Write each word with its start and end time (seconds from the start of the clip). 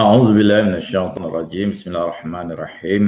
أعوذ 0.00 0.32
بالله 0.32 0.60
من 0.62 0.74
الشيطان 0.80 1.24
الرجيم. 1.28 1.76
بسم 1.76 1.92
الله 1.92 2.04
الرحمن 2.04 2.48
الرحيم. 2.56 3.04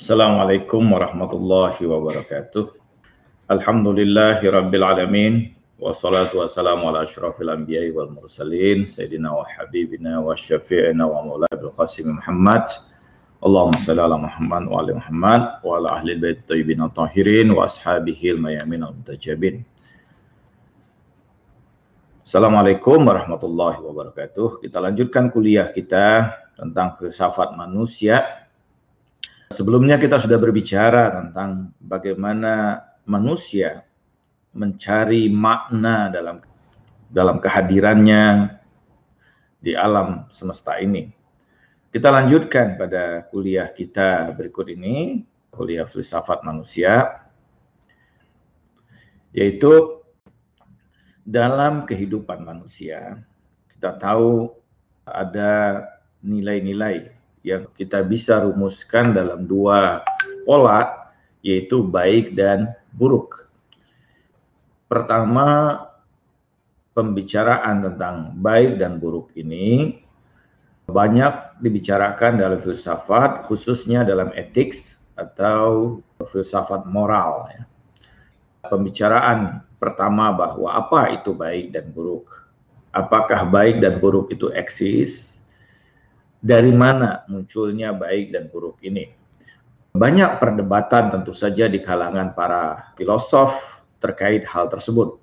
السلام 0.00 0.32
عليكم 0.44 0.82
ورحمة 0.92 1.32
الله 1.32 1.74
وبركاته. 1.92 2.64
الحمد 3.50 3.88
لله 3.88 4.38
رب 4.44 4.72
العالمين 4.74 5.34
والصلاة 5.80 6.36
والسلام 6.36 6.84
على 6.84 7.02
أشرف 7.08 7.40
الأنبياء 7.40 7.96
والمرسلين 7.96 8.84
سيدنا 8.84 9.32
وحبيبنا 9.32 10.12
وشفيعنا 10.20 11.04
ومولانا 11.04 11.62
القاسم 11.64 12.06
محمد. 12.12 12.64
اللهم 13.46 13.72
صل 13.72 14.00
على 14.00 14.16
محمد 14.18 14.62
وعلى 14.68 14.92
محمد 15.00 15.42
وعلى 15.64 15.88
أهل 15.96 16.10
البيت 16.10 16.38
الطيبين 16.44 16.82
الطاهرين 16.82 17.50
وأصحابه 17.56 18.20
الميامين 18.24 18.84
المتجابين. 18.84 19.71
Assalamualaikum 22.22 23.02
warahmatullahi 23.02 23.82
wabarakatuh. 23.82 24.62
Kita 24.62 24.78
lanjutkan 24.78 25.34
kuliah 25.34 25.74
kita 25.74 26.30
tentang 26.54 26.94
filsafat 26.94 27.58
manusia. 27.58 28.46
Sebelumnya 29.50 29.98
kita 29.98 30.22
sudah 30.22 30.38
berbicara 30.38 31.10
tentang 31.10 31.74
bagaimana 31.82 32.78
manusia 33.10 33.82
mencari 34.54 35.34
makna 35.34 36.14
dalam 36.14 36.38
dalam 37.10 37.42
kehadirannya 37.42 38.54
di 39.58 39.74
alam 39.74 40.30
semesta 40.30 40.78
ini. 40.78 41.10
Kita 41.90 42.06
lanjutkan 42.06 42.78
pada 42.78 43.26
kuliah 43.34 43.66
kita 43.74 44.30
berikut 44.38 44.70
ini, 44.70 45.26
kuliah 45.50 45.90
filsafat 45.90 46.46
manusia, 46.46 47.18
yaitu 49.34 50.01
dalam 51.22 51.86
kehidupan 51.86 52.42
manusia, 52.42 53.22
kita 53.70 53.98
tahu 53.98 54.50
ada 55.06 55.86
nilai-nilai 56.22 57.10
yang 57.42 57.66
kita 57.74 58.06
bisa 58.06 58.42
rumuskan 58.42 59.14
dalam 59.14 59.46
dua 59.46 60.06
pola, 60.46 61.10
yaitu 61.42 61.82
baik 61.82 62.38
dan 62.38 62.70
buruk. 62.94 63.50
Pertama, 64.86 65.78
pembicaraan 66.94 67.82
tentang 67.82 68.36
baik 68.38 68.78
dan 68.78 69.00
buruk 69.02 69.32
ini 69.34 69.98
banyak 70.86 71.62
dibicarakan 71.62 72.38
dalam 72.38 72.60
filsafat, 72.60 73.48
khususnya 73.48 74.04
dalam 74.04 74.30
etik 74.36 74.76
atau 75.16 75.98
filsafat 76.30 76.84
moral. 76.86 77.48
Ya. 77.54 77.62
Pembicaraan 78.68 79.64
Pertama 79.82 80.30
bahwa 80.30 80.70
apa 80.70 81.10
itu 81.10 81.34
baik 81.34 81.74
dan 81.74 81.90
buruk? 81.90 82.30
Apakah 82.94 83.50
baik 83.50 83.82
dan 83.82 83.98
buruk 83.98 84.30
itu 84.30 84.46
eksis? 84.54 85.42
Dari 86.38 86.70
mana 86.70 87.26
munculnya 87.26 87.90
baik 87.90 88.30
dan 88.30 88.46
buruk 88.46 88.78
ini? 88.86 89.10
Banyak 89.90 90.38
perdebatan 90.38 91.10
tentu 91.10 91.34
saja 91.34 91.66
di 91.66 91.82
kalangan 91.82 92.30
para 92.30 92.94
filosof 92.94 93.82
terkait 93.98 94.46
hal 94.46 94.70
tersebut. 94.70 95.18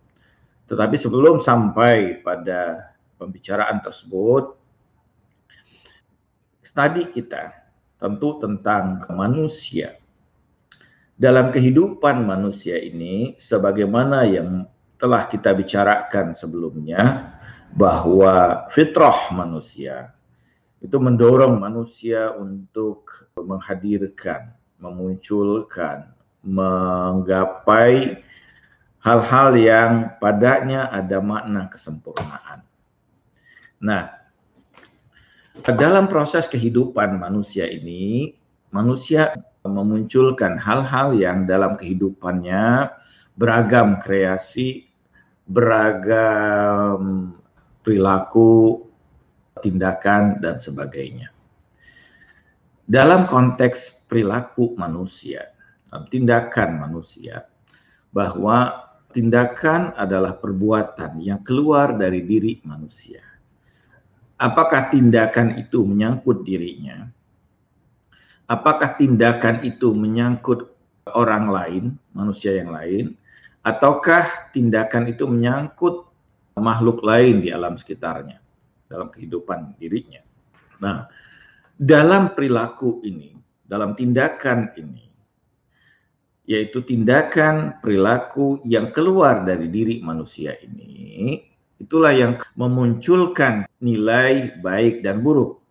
Tetapi 0.67 0.95
sebelum 0.99 1.39
sampai 1.39 2.19
pada 2.19 2.91
pembicaraan 3.15 3.79
tersebut, 3.79 4.59
studi 6.67 7.07
kita 7.15 7.55
tentu 7.95 8.43
tentang 8.43 9.07
manusia 9.15 9.95
dalam 11.19 11.51
kehidupan 11.51 12.23
manusia 12.23 12.79
ini 12.79 13.35
sebagaimana 13.35 14.23
yang 14.23 14.63
telah 14.95 15.27
kita 15.27 15.51
bicarakan 15.51 16.31
sebelumnya 16.31 17.35
bahwa 17.75 18.65
fitrah 18.71 19.27
manusia 19.35 20.15
itu 20.79 20.95
mendorong 20.95 21.59
manusia 21.59 22.31
untuk 22.39 23.27
menghadirkan, 23.35 24.55
memunculkan, 24.79 26.15
menggapai 26.39 28.23
hal-hal 29.03 29.49
yang 29.59 29.91
padanya 30.23 30.87
ada 30.87 31.19
makna 31.19 31.67
kesempurnaan. 31.67 32.63
Nah, 33.83 34.07
dalam 35.67 36.07
proses 36.07 36.47
kehidupan 36.47 37.19
manusia 37.19 37.67
ini, 37.67 38.39
manusia 38.71 39.35
memunculkan 39.73 40.57
hal-hal 40.57 41.13
yang 41.15 41.45
dalam 41.45 41.77
kehidupannya 41.77 42.89
beragam 43.39 44.01
kreasi, 44.03 44.89
beragam 45.47 47.31
perilaku, 47.81 48.85
tindakan, 49.63 50.43
dan 50.43 50.59
sebagainya. 50.59 51.31
Dalam 52.89 53.29
konteks 53.29 54.05
perilaku 54.09 54.73
manusia, 54.75 55.53
tindakan 56.09 56.83
manusia, 56.89 57.45
bahwa 58.09 58.89
tindakan 59.13 59.93
adalah 59.97 60.37
perbuatan 60.37 61.21
yang 61.21 61.41
keluar 61.45 61.97
dari 61.97 62.25
diri 62.25 62.61
manusia. 62.65 63.21
Apakah 64.39 64.89
tindakan 64.89 65.59
itu 65.59 65.83
menyangkut 65.83 66.47
dirinya? 66.47 67.09
Apakah 68.49 68.97
tindakan 68.97 69.61
itu 69.61 69.93
menyangkut 69.93 70.73
orang 71.13 71.53
lain, 71.53 71.83
manusia 72.17 72.57
yang 72.57 72.73
lain, 72.73 73.13
ataukah 73.61 74.49
tindakan 74.49 75.13
itu 75.13 75.29
menyangkut 75.29 76.09
makhluk 76.57 77.05
lain 77.05 77.45
di 77.45 77.53
alam 77.53 77.77
sekitarnya, 77.77 78.41
dalam 78.89 79.13
kehidupan 79.13 79.77
dirinya. 79.77 80.25
Nah, 80.81 81.05
dalam 81.77 82.33
perilaku 82.33 83.05
ini, 83.05 83.37
dalam 83.63 83.93
tindakan 83.93 84.73
ini, 84.75 85.05
yaitu 86.49 86.81
tindakan 86.81 87.77
perilaku 87.79 88.65
yang 88.65 88.89
keluar 88.89 89.45
dari 89.45 89.69
diri 89.69 90.01
manusia 90.01 90.57
ini, 90.65 91.37
itulah 91.77 92.11
yang 92.11 92.41
memunculkan 92.57 93.69
nilai 93.79 94.57
baik 94.59 95.05
dan 95.05 95.21
buruk 95.21 95.61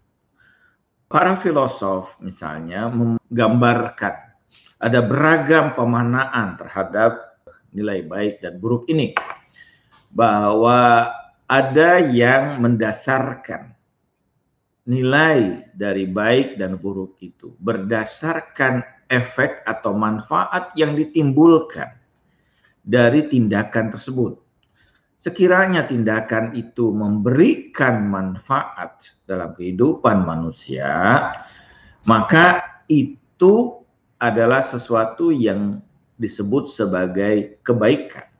Para 1.08 1.40
filosof 1.40 2.20
misalnya 2.20 2.92
menggambarkan 2.92 4.14
ada 4.76 5.00
beragam 5.00 5.72
pemanaan 5.72 6.60
terhadap 6.60 7.40
nilai 7.72 8.04
baik 8.04 8.44
dan 8.44 8.60
buruk 8.60 8.84
ini. 8.92 9.16
Bahwa 10.12 11.08
ada 11.48 12.00
yang 12.00 12.60
mendasarkan 12.60 13.72
nilai 14.88 15.68
dari 15.72 16.04
baik 16.08 16.60
dan 16.60 16.76
buruk 16.76 17.16
itu 17.24 17.56
berdasarkan 17.60 18.84
efek 19.08 19.64
atau 19.64 19.96
manfaat 19.96 20.72
yang 20.76 20.92
ditimbulkan 20.92 21.92
dari 22.84 23.28
tindakan 23.28 23.92
tersebut 23.92 24.40
sekiranya 25.18 25.84
tindakan 25.84 26.54
itu 26.54 26.94
memberikan 26.94 28.06
manfaat 28.06 29.18
dalam 29.26 29.52
kehidupan 29.58 30.22
manusia, 30.22 31.28
maka 32.06 32.62
itu 32.86 33.82
adalah 34.22 34.62
sesuatu 34.62 35.34
yang 35.34 35.82
disebut 36.18 36.70
sebagai 36.70 37.58
kebaikan. 37.66 38.30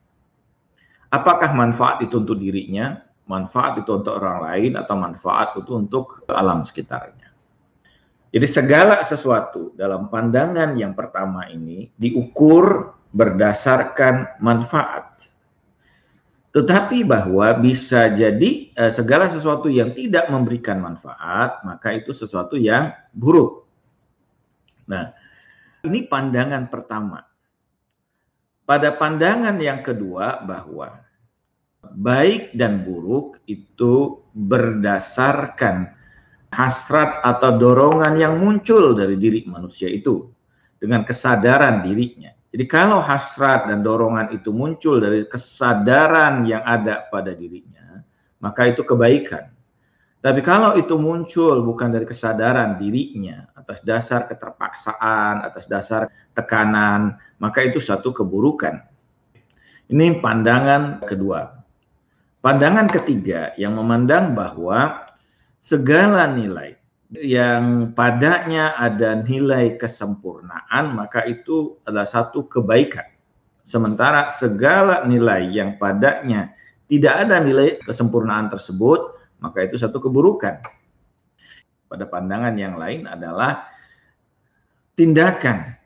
Apakah 1.11 1.51
manfaat 1.55 2.03
itu 2.07 2.23
untuk 2.23 2.39
dirinya, 2.39 2.99
manfaat 3.27 3.83
itu 3.83 3.91
untuk 3.99 4.19
orang 4.23 4.39
lain, 4.47 4.73
atau 4.79 4.95
manfaat 4.95 5.59
itu 5.59 5.73
untuk 5.75 6.23
alam 6.31 6.63
sekitarnya? 6.63 7.31
Jadi 8.29 8.45
segala 8.45 9.01
sesuatu 9.09 9.73
dalam 9.73 10.13
pandangan 10.13 10.77
yang 10.77 10.93
pertama 10.93 11.49
ini 11.49 11.89
diukur 11.97 12.93
berdasarkan 13.09 14.37
manfaat 14.45 15.18
tetapi 16.49 17.05
bahwa 17.05 17.53
bisa 17.61 18.09
jadi 18.09 18.73
eh, 18.73 18.93
segala 18.93 19.29
sesuatu 19.29 19.69
yang 19.69 19.93
tidak 19.93 20.33
memberikan 20.33 20.81
manfaat, 20.81 21.61
maka 21.63 21.93
itu 21.93 22.17
sesuatu 22.17 22.57
yang 22.57 22.89
buruk. 23.13 23.69
Nah, 24.89 25.13
ini 25.85 26.09
pandangan 26.09 26.73
pertama. 26.73 27.21
Pada 28.65 28.97
pandangan 28.97 29.57
yang 29.61 29.85
kedua 29.85 30.45
bahwa 30.45 31.05
baik 31.85 32.57
dan 32.57 32.85
buruk 32.85 33.41
itu 33.49 34.21
berdasarkan 34.33 35.93
hasrat 36.49 37.21
atau 37.25 37.61
dorongan 37.61 38.17
yang 38.17 38.41
muncul 38.41 38.97
dari 38.97 39.21
diri 39.21 39.45
manusia 39.45 39.89
itu 39.89 40.29
dengan 40.81 41.05
kesadaran 41.05 41.85
dirinya. 41.85 42.33
Jadi 42.49 42.65
kalau 42.65 43.05
hasrat 43.05 43.69
dan 43.69 43.85
dorongan 43.85 44.33
itu 44.33 44.49
muncul 44.49 45.05
dari 45.05 45.29
kesadaran 45.29 46.49
yang 46.49 46.65
ada 46.65 47.05
pada 47.13 47.37
dirinya, 47.37 48.01
maka 48.41 48.73
itu 48.73 48.81
kebaikan. 48.81 49.53
Tapi 50.19 50.41
kalau 50.43 50.75
itu 50.81 50.97
muncul 50.97 51.61
bukan 51.63 51.93
dari 51.93 52.09
kesadaran 52.09 52.81
dirinya, 52.81 53.47
atas 53.55 53.85
dasar 53.85 54.27
keterpaksaan, 54.27 55.45
atas 55.45 55.69
dasar 55.69 56.09
tekanan, 56.33 57.21
maka 57.39 57.69
itu 57.69 57.79
satu 57.79 58.11
keburukan. 58.17 58.83
Ini 59.93 60.19
pandangan 60.19 61.05
kedua. 61.05 61.63
Pandangan 62.41 62.89
ketiga 62.89 63.53
yang 63.61 63.77
memandang 63.77 64.33
bahwa 64.33 65.07
segala 65.61 66.25
nilai 66.33 66.78
yang 67.17 67.97
padanya 67.97 68.77
ada 68.77 69.25
nilai 69.25 69.81
kesempurnaan, 69.81 70.93
maka 70.93 71.25
itu 71.25 71.81
adalah 71.89 72.05
satu 72.05 72.45
kebaikan. 72.45 73.09
Sementara 73.65 74.29
segala 74.33 75.05
nilai 75.09 75.49
yang 75.49 75.81
padanya 75.81 76.53
tidak 76.89 77.29
ada 77.29 77.41
nilai 77.41 77.81
kesempurnaan 77.81 78.53
tersebut, 78.53 79.17
maka 79.41 79.65
itu 79.65 79.81
satu 79.81 80.01
keburukan. 80.01 80.61
Pada 81.89 82.05
pandangan 82.05 82.53
yang 82.57 82.77
lain 82.77 83.09
adalah 83.09 83.65
tindakan 84.93 85.77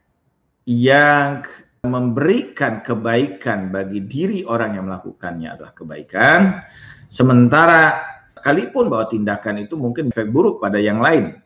yang 0.66 1.42
memberikan 1.82 2.82
kebaikan 2.82 3.74
bagi 3.74 4.06
diri 4.06 4.46
orang 4.46 4.78
yang 4.78 4.86
melakukannya 4.86 5.54
adalah 5.54 5.74
kebaikan, 5.74 6.62
sementara 7.10 8.11
sekalipun 8.36 8.88
bahwa 8.88 9.06
tindakan 9.08 9.64
itu 9.64 9.74
mungkin 9.76 10.08
efek 10.10 10.32
buruk 10.32 10.58
pada 10.62 10.80
yang 10.80 11.00
lain. 11.00 11.38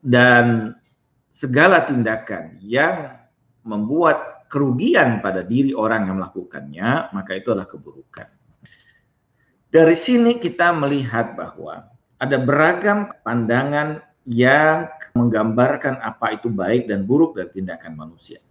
Dan 0.00 0.72
segala 1.32 1.84
tindakan 1.84 2.56
yang 2.60 3.20
membuat 3.64 4.48
kerugian 4.48 5.22
pada 5.22 5.44
diri 5.44 5.76
orang 5.76 6.08
yang 6.08 6.16
melakukannya, 6.18 7.12
maka 7.12 7.36
itu 7.36 7.52
adalah 7.52 7.68
keburukan. 7.68 8.28
Dari 9.70 9.94
sini 9.94 10.42
kita 10.42 10.74
melihat 10.74 11.38
bahwa 11.38 11.86
ada 12.18 12.36
beragam 12.42 13.14
pandangan 13.22 14.02
yang 14.26 14.90
menggambarkan 15.16 15.96
apa 16.02 16.36
itu 16.36 16.50
baik 16.50 16.90
dan 16.90 17.06
buruk 17.06 17.38
dari 17.38 17.48
tindakan 17.54 17.96
manusia. 17.96 18.42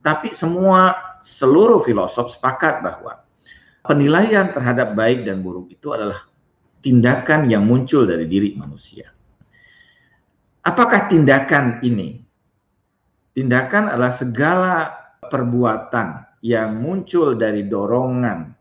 Tapi 0.00 0.32
semua 0.32 0.94
seluruh 1.26 1.82
filosof 1.82 2.32
sepakat 2.32 2.80
bahwa 2.80 3.20
penilaian 3.84 4.50
terhadap 4.50 4.92
baik 4.92 5.24
dan 5.24 5.40
buruk 5.40 5.70
itu 5.70 5.94
adalah 5.94 6.26
tindakan 6.82 7.50
yang 7.50 7.66
muncul 7.66 8.06
dari 8.06 8.26
diri 8.26 8.54
manusia. 8.54 9.10
Apakah 10.64 11.08
tindakan 11.08 11.80
ini? 11.80 12.20
Tindakan 13.32 13.94
adalah 13.94 14.14
segala 14.14 14.74
perbuatan 15.22 16.38
yang 16.42 16.78
muncul 16.78 17.38
dari 17.38 17.66
dorongan 17.66 18.54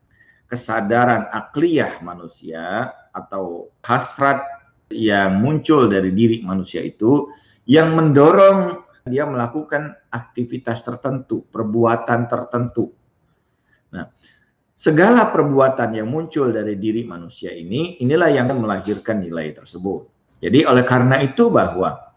kesadaran 0.48 1.28
akliyah 1.28 2.00
manusia 2.06 2.94
atau 3.12 3.74
hasrat 3.84 4.46
yang 4.94 5.44
muncul 5.44 5.92
dari 5.92 6.16
diri 6.16 6.40
manusia 6.46 6.80
itu 6.80 7.28
yang 7.68 7.98
mendorong 7.98 8.88
dia 9.08 9.28
melakukan 9.28 9.96
aktivitas 10.12 10.84
tertentu, 10.84 11.44
perbuatan 11.52 12.28
tertentu 12.28 12.98
segala 14.78 15.34
perbuatan 15.34 15.98
yang 15.98 16.08
muncul 16.08 16.54
dari 16.54 16.78
diri 16.78 17.02
manusia 17.02 17.50
ini, 17.50 17.98
inilah 17.98 18.30
yang 18.30 18.54
melahirkan 18.54 19.26
nilai 19.26 19.58
tersebut. 19.58 20.06
Jadi 20.38 20.70
oleh 20.70 20.86
karena 20.86 21.18
itu 21.26 21.50
bahwa 21.50 22.14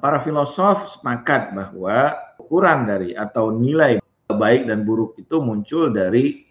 para 0.00 0.18
filosof 0.24 0.96
sepakat 0.96 1.52
bahwa 1.52 2.16
ukuran 2.40 2.88
dari 2.88 3.12
atau 3.12 3.52
nilai 3.52 4.00
baik 4.32 4.64
dan 4.64 4.88
buruk 4.88 5.20
itu 5.20 5.44
muncul 5.44 5.92
dari 5.92 6.48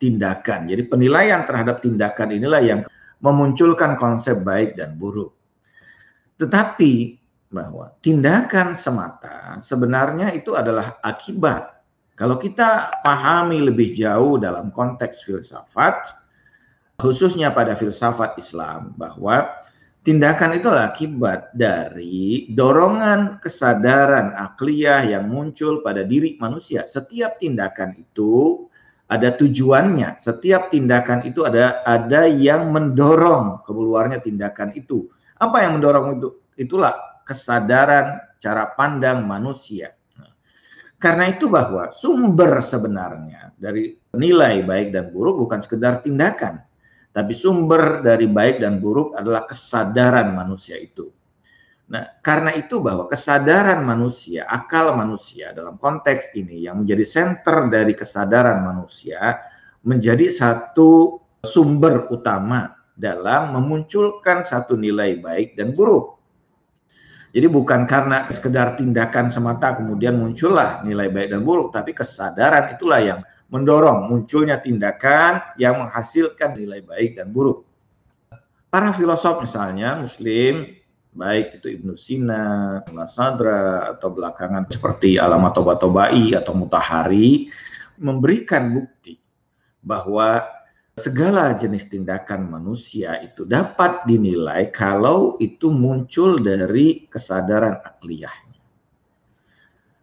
tindakan. 0.00 0.72
Jadi 0.72 0.82
penilaian 0.88 1.44
terhadap 1.44 1.84
tindakan 1.84 2.32
inilah 2.32 2.62
yang 2.64 2.80
memunculkan 3.20 4.00
konsep 4.00 4.40
baik 4.40 4.80
dan 4.80 4.96
buruk. 4.96 5.36
Tetapi 6.40 7.18
bahwa 7.52 7.92
tindakan 8.00 8.78
semata 8.78 9.60
sebenarnya 9.60 10.32
itu 10.32 10.56
adalah 10.56 10.96
akibat 11.04 11.77
kalau 12.18 12.34
kita 12.34 12.98
pahami 13.06 13.62
lebih 13.62 13.94
jauh 13.94 14.42
dalam 14.42 14.74
konteks 14.74 15.22
filsafat, 15.22 16.18
khususnya 16.98 17.54
pada 17.54 17.78
filsafat 17.78 18.34
Islam, 18.42 18.90
bahwa 18.98 19.46
tindakan 20.02 20.58
itu 20.58 20.66
akibat 20.66 21.54
dari 21.54 22.50
dorongan 22.50 23.38
kesadaran 23.38 24.34
akliyah 24.34 25.06
yang 25.06 25.30
muncul 25.30 25.78
pada 25.78 26.02
diri 26.02 26.34
manusia. 26.42 26.90
Setiap 26.90 27.38
tindakan 27.38 27.94
itu 27.94 28.66
ada 29.06 29.38
tujuannya. 29.38 30.18
Setiap 30.18 30.74
tindakan 30.74 31.22
itu 31.22 31.46
ada 31.46 31.86
ada 31.86 32.26
yang 32.26 32.74
mendorong 32.74 33.62
keluarnya 33.62 34.18
tindakan 34.18 34.74
itu. 34.74 35.06
Apa 35.38 35.62
yang 35.62 35.78
mendorong 35.78 36.18
itu? 36.18 36.28
Itulah 36.58 37.22
kesadaran 37.22 38.18
cara 38.42 38.74
pandang 38.74 39.22
manusia. 39.22 39.94
Karena 40.98 41.30
itu 41.30 41.46
bahwa 41.46 41.94
sumber 41.94 42.58
sebenarnya 42.58 43.54
dari 43.54 43.94
nilai 44.18 44.66
baik 44.66 44.90
dan 44.90 45.14
buruk 45.14 45.46
bukan 45.46 45.62
sekedar 45.62 46.02
tindakan, 46.02 46.58
tapi 47.14 47.38
sumber 47.38 48.02
dari 48.02 48.26
baik 48.26 48.58
dan 48.58 48.82
buruk 48.82 49.14
adalah 49.14 49.46
kesadaran 49.46 50.34
manusia 50.34 50.74
itu. 50.74 51.06
Nah, 51.88 52.04
karena 52.20 52.52
itu 52.52 52.84
bahwa 52.84 53.08
kesadaran 53.08 53.80
manusia, 53.80 54.44
akal 54.44 54.92
manusia 54.92 55.56
dalam 55.56 55.80
konteks 55.80 56.36
ini 56.36 56.68
yang 56.68 56.84
menjadi 56.84 57.06
center 57.06 57.70
dari 57.72 57.96
kesadaran 57.96 58.60
manusia 58.60 59.40
menjadi 59.86 60.28
satu 60.28 61.22
sumber 61.40 62.10
utama 62.12 62.74
dalam 62.98 63.56
memunculkan 63.56 64.42
satu 64.44 64.74
nilai 64.74 65.22
baik 65.22 65.54
dan 65.54 65.72
buruk. 65.72 66.17
Jadi 67.38 67.54
bukan 67.54 67.86
karena 67.86 68.26
sekedar 68.26 68.74
tindakan 68.74 69.30
semata 69.30 69.78
kemudian 69.78 70.18
muncullah 70.18 70.82
nilai 70.82 71.06
baik 71.06 71.30
dan 71.30 71.46
buruk, 71.46 71.70
tapi 71.70 71.94
kesadaran 71.94 72.74
itulah 72.74 72.98
yang 72.98 73.22
mendorong 73.54 74.10
munculnya 74.10 74.58
tindakan 74.58 75.54
yang 75.54 75.78
menghasilkan 75.78 76.58
nilai 76.58 76.82
baik 76.82 77.14
dan 77.14 77.30
buruk. 77.30 77.62
Para 78.66 78.90
filosof 78.90 79.38
misalnya 79.38 80.02
Muslim, 80.02 80.82
baik 81.14 81.62
itu 81.62 81.78
Ibnu 81.78 81.94
Sina, 81.94 82.82
Sadra, 83.06 83.86
atau 83.94 84.10
belakangan 84.10 84.66
seperti 84.66 85.14
Alamat 85.22 85.62
Toba-Tobai 85.62 86.34
atau 86.34 86.58
Mutahari, 86.58 87.46
memberikan 88.02 88.74
bukti 88.74 89.14
bahwa 89.78 90.42
segala 90.98 91.54
jenis 91.54 91.86
tindakan 91.86 92.50
manusia 92.50 93.22
itu 93.22 93.46
dapat 93.46 94.04
dinilai 94.04 94.68
kalau 94.74 95.38
itu 95.38 95.70
muncul 95.70 96.42
dari 96.42 97.06
kesadaran 97.06 97.78
akliyahnya. 97.80 98.60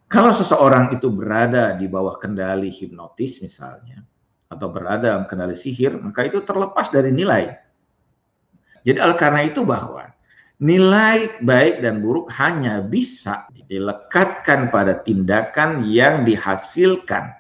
Kalau 0.08 0.32
seseorang 0.32 0.96
itu 0.96 1.12
berada 1.12 1.76
di 1.76 1.92
bawah 1.92 2.16
kendali 2.16 2.72
hipnotis 2.72 3.44
misalnya, 3.44 4.02
atau 4.48 4.72
berada 4.72 5.12
dalam 5.12 5.26
kendali 5.28 5.60
sihir, 5.60 6.00
maka 6.00 6.24
itu 6.24 6.40
terlepas 6.46 6.88
dari 6.94 7.12
nilai. 7.12 7.52
Jadi 8.86 8.98
oleh 9.02 9.18
karena 9.18 9.42
itu 9.44 9.66
bahwa 9.66 10.08
nilai 10.62 11.42
baik 11.44 11.84
dan 11.84 12.00
buruk 12.00 12.32
hanya 12.38 12.80
bisa 12.80 13.50
dilekatkan 13.68 14.70
pada 14.70 15.02
tindakan 15.04 15.84
yang 15.90 16.24
dihasilkan 16.24 17.34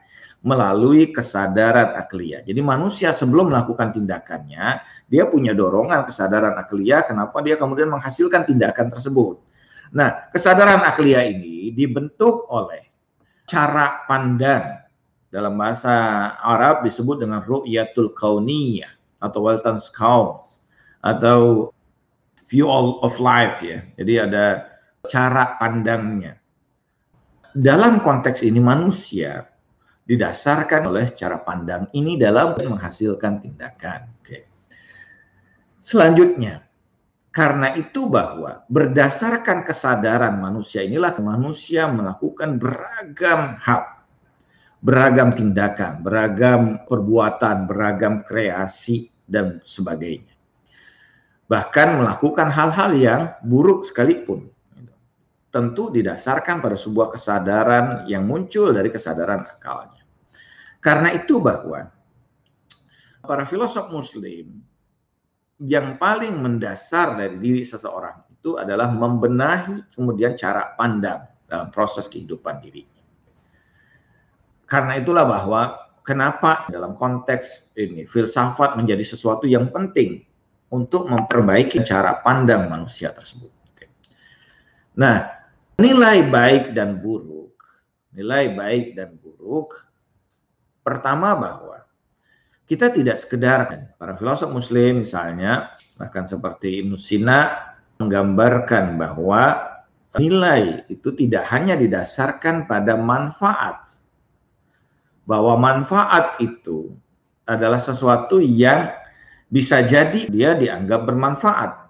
melalui 0.46 1.10
kesadaran 1.10 1.98
akliyah. 1.98 2.46
Jadi 2.46 2.62
manusia 2.62 3.10
sebelum 3.10 3.50
melakukan 3.50 3.98
tindakannya, 3.98 4.78
dia 5.10 5.26
punya 5.26 5.58
dorongan 5.58 6.06
kesadaran 6.06 6.54
akliyah, 6.62 7.02
kenapa 7.10 7.42
dia 7.42 7.58
kemudian 7.58 7.90
menghasilkan 7.90 8.46
tindakan 8.46 8.94
tersebut. 8.94 9.42
Nah, 9.90 10.30
kesadaran 10.30 10.86
akliyah 10.86 11.26
ini 11.26 11.74
dibentuk 11.74 12.46
oleh 12.54 12.86
cara 13.50 14.06
pandang 14.06 14.86
dalam 15.34 15.58
bahasa 15.58 16.38
Arab 16.38 16.86
disebut 16.86 17.26
dengan 17.26 17.42
ru'yatul 17.42 18.14
kauniyah 18.14 18.94
atau 19.26 19.50
Weltanschauung 19.50 20.46
atau 21.02 21.74
view 22.54 22.70
of 23.02 23.18
life 23.18 23.66
ya. 23.66 23.82
Jadi 23.98 24.14
ada 24.22 24.70
cara 25.10 25.58
pandangnya. 25.58 26.38
Dalam 27.56 28.06
konteks 28.06 28.46
ini 28.46 28.62
manusia 28.62 29.55
didasarkan 30.06 30.86
oleh 30.90 31.12
cara 31.18 31.42
pandang 31.42 31.90
ini 31.98 32.16
dalam 32.16 32.54
menghasilkan 32.54 33.42
tindakan. 33.42 34.10
Oke. 34.22 34.46
Selanjutnya, 35.82 36.66
karena 37.34 37.74
itu 37.76 38.08
bahwa 38.08 38.64
berdasarkan 38.72 39.66
kesadaran 39.66 40.40
manusia 40.40 40.86
inilah 40.86 41.14
manusia 41.20 41.90
melakukan 41.90 42.62
beragam 42.62 43.60
hal, 43.60 44.06
beragam 44.80 45.34
tindakan, 45.34 46.00
beragam 46.06 46.86
perbuatan, 46.86 47.66
beragam 47.68 48.24
kreasi 48.24 49.10
dan 49.28 49.60
sebagainya. 49.66 50.32
Bahkan 51.46 52.02
melakukan 52.02 52.50
hal-hal 52.50 52.92
yang 52.98 53.22
buruk 53.46 53.86
sekalipun 53.86 54.50
tentu 55.56 55.88
didasarkan 55.88 56.60
pada 56.60 56.76
sebuah 56.76 57.16
kesadaran 57.16 58.04
yang 58.12 58.28
muncul 58.28 58.76
dari 58.76 58.92
kesadaran 58.92 59.48
akalnya. 59.48 59.95
Karena 60.86 61.10
itu 61.18 61.42
bahwa 61.42 61.90
para 63.26 63.42
filosof 63.50 63.90
muslim 63.90 64.62
yang 65.58 65.98
paling 65.98 66.38
mendasar 66.38 67.18
dari 67.18 67.42
diri 67.42 67.66
seseorang 67.66 68.22
itu 68.30 68.62
adalah 68.62 68.94
membenahi 68.94 69.90
kemudian 69.98 70.38
cara 70.38 70.78
pandang 70.78 71.26
dalam 71.50 71.74
proses 71.74 72.06
kehidupan 72.06 72.62
dirinya. 72.62 73.02
Karena 74.70 75.02
itulah 75.02 75.26
bahwa 75.26 75.62
kenapa 76.06 76.70
dalam 76.70 76.94
konteks 76.94 77.74
ini 77.82 78.06
filsafat 78.06 78.78
menjadi 78.78 79.02
sesuatu 79.02 79.50
yang 79.50 79.74
penting 79.74 80.22
untuk 80.70 81.10
memperbaiki 81.10 81.82
cara 81.82 82.22
pandang 82.22 82.70
manusia 82.70 83.10
tersebut. 83.10 83.50
Nah, 85.02 85.34
nilai 85.82 86.30
baik 86.30 86.78
dan 86.78 87.02
buruk, 87.02 87.58
nilai 88.14 88.54
baik 88.54 88.94
dan 88.94 89.18
buruk, 89.18 89.86
pertama 90.86 91.34
bahwa 91.34 91.82
kita 92.70 92.94
tidak 92.94 93.18
sekedar 93.18 93.66
para 93.98 94.14
filosof 94.14 94.54
muslim 94.54 95.02
misalnya, 95.02 95.74
bahkan 95.98 96.30
seperti 96.30 96.86
Ibnu 96.86 96.96
Sina 97.02 97.74
menggambarkan 97.98 99.02
bahwa 99.02 99.76
nilai 100.22 100.86
itu 100.88 101.10
tidak 101.18 101.50
hanya 101.50 101.74
didasarkan 101.74 102.70
pada 102.70 102.94
manfaat, 102.94 104.06
bahwa 105.26 105.58
manfaat 105.58 106.38
itu 106.38 106.94
adalah 107.50 107.82
sesuatu 107.82 108.38
yang 108.38 108.94
bisa 109.50 109.82
jadi 109.82 110.30
dia 110.30 110.54
dianggap 110.54 111.06
bermanfaat 111.10 111.86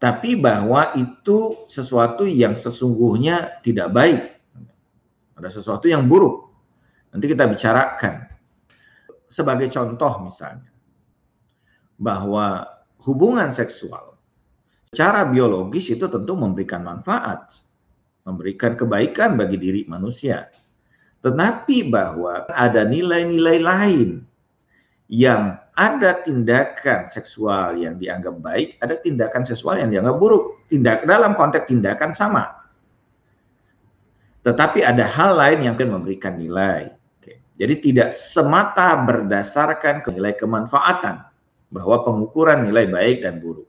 tapi 0.00 0.32
bahwa 0.32 0.96
itu 0.96 1.68
sesuatu 1.68 2.24
yang 2.24 2.56
sesungguhnya 2.56 3.60
tidak 3.60 3.92
baik. 3.92 4.20
Ada 5.36 5.60
sesuatu 5.60 5.92
yang 5.92 6.08
buruk. 6.08 6.49
Nanti 7.10 7.26
kita 7.26 7.46
bicarakan. 7.50 8.30
Sebagai 9.30 9.70
contoh 9.70 10.26
misalnya, 10.26 10.70
bahwa 11.94 12.66
hubungan 13.06 13.54
seksual 13.54 14.18
secara 14.90 15.22
biologis 15.28 15.86
itu 15.94 16.10
tentu 16.10 16.34
memberikan 16.34 16.82
manfaat, 16.82 17.54
memberikan 18.26 18.74
kebaikan 18.74 19.38
bagi 19.38 19.54
diri 19.54 19.82
manusia. 19.86 20.50
Tetapi 21.22 21.92
bahwa 21.92 22.48
ada 22.50 22.82
nilai-nilai 22.82 23.58
lain 23.62 24.10
yang 25.10 25.58
ada 25.78 26.22
tindakan 26.22 27.06
seksual 27.06 27.78
yang 27.78 27.98
dianggap 28.00 28.34
baik, 28.40 28.78
ada 28.82 28.98
tindakan 28.98 29.42
seksual 29.46 29.78
yang 29.78 29.94
dianggap 29.94 30.16
buruk. 30.16 30.64
Tindak 30.66 31.04
dalam 31.06 31.38
konteks 31.38 31.70
tindakan 31.70 32.12
sama. 32.16 32.50
Tetapi 34.40 34.80
ada 34.80 35.04
hal 35.04 35.36
lain 35.36 35.60
yang 35.70 35.76
memberikan 35.76 36.40
nilai. 36.40 36.99
Jadi 37.60 37.92
tidak 37.92 38.16
semata 38.16 38.96
berdasarkan 39.04 40.00
nilai 40.08 40.32
kemanfaatan 40.32 41.20
bahwa 41.68 41.96
pengukuran 42.08 42.64
nilai 42.64 42.88
baik 42.88 43.20
dan 43.20 43.36
buruk. 43.36 43.68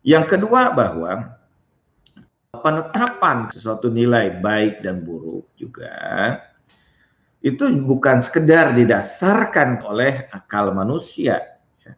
Yang 0.00 0.24
kedua 0.36 0.72
bahwa 0.72 1.36
penetapan 2.64 3.52
sesuatu 3.52 3.92
nilai 3.92 4.40
baik 4.40 4.80
dan 4.80 5.04
buruk 5.04 5.44
juga 5.60 5.92
itu 7.44 7.68
bukan 7.84 8.24
sekedar 8.24 8.72
didasarkan 8.72 9.84
oleh 9.84 10.24
akal 10.32 10.72
manusia 10.72 11.60
ya. 11.84 11.92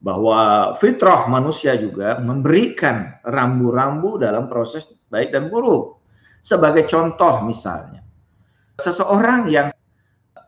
bahwa 0.00 0.72
fitrah 0.80 1.28
manusia 1.28 1.76
juga 1.76 2.16
memberikan 2.16 3.20
rambu-rambu 3.28 4.16
dalam 4.16 4.48
proses 4.48 4.88
baik 5.12 5.36
dan 5.36 5.52
buruk 5.52 6.00
sebagai 6.40 6.88
contoh 6.88 7.44
misalnya 7.44 8.00
seseorang 8.80 9.52
yang 9.52 9.68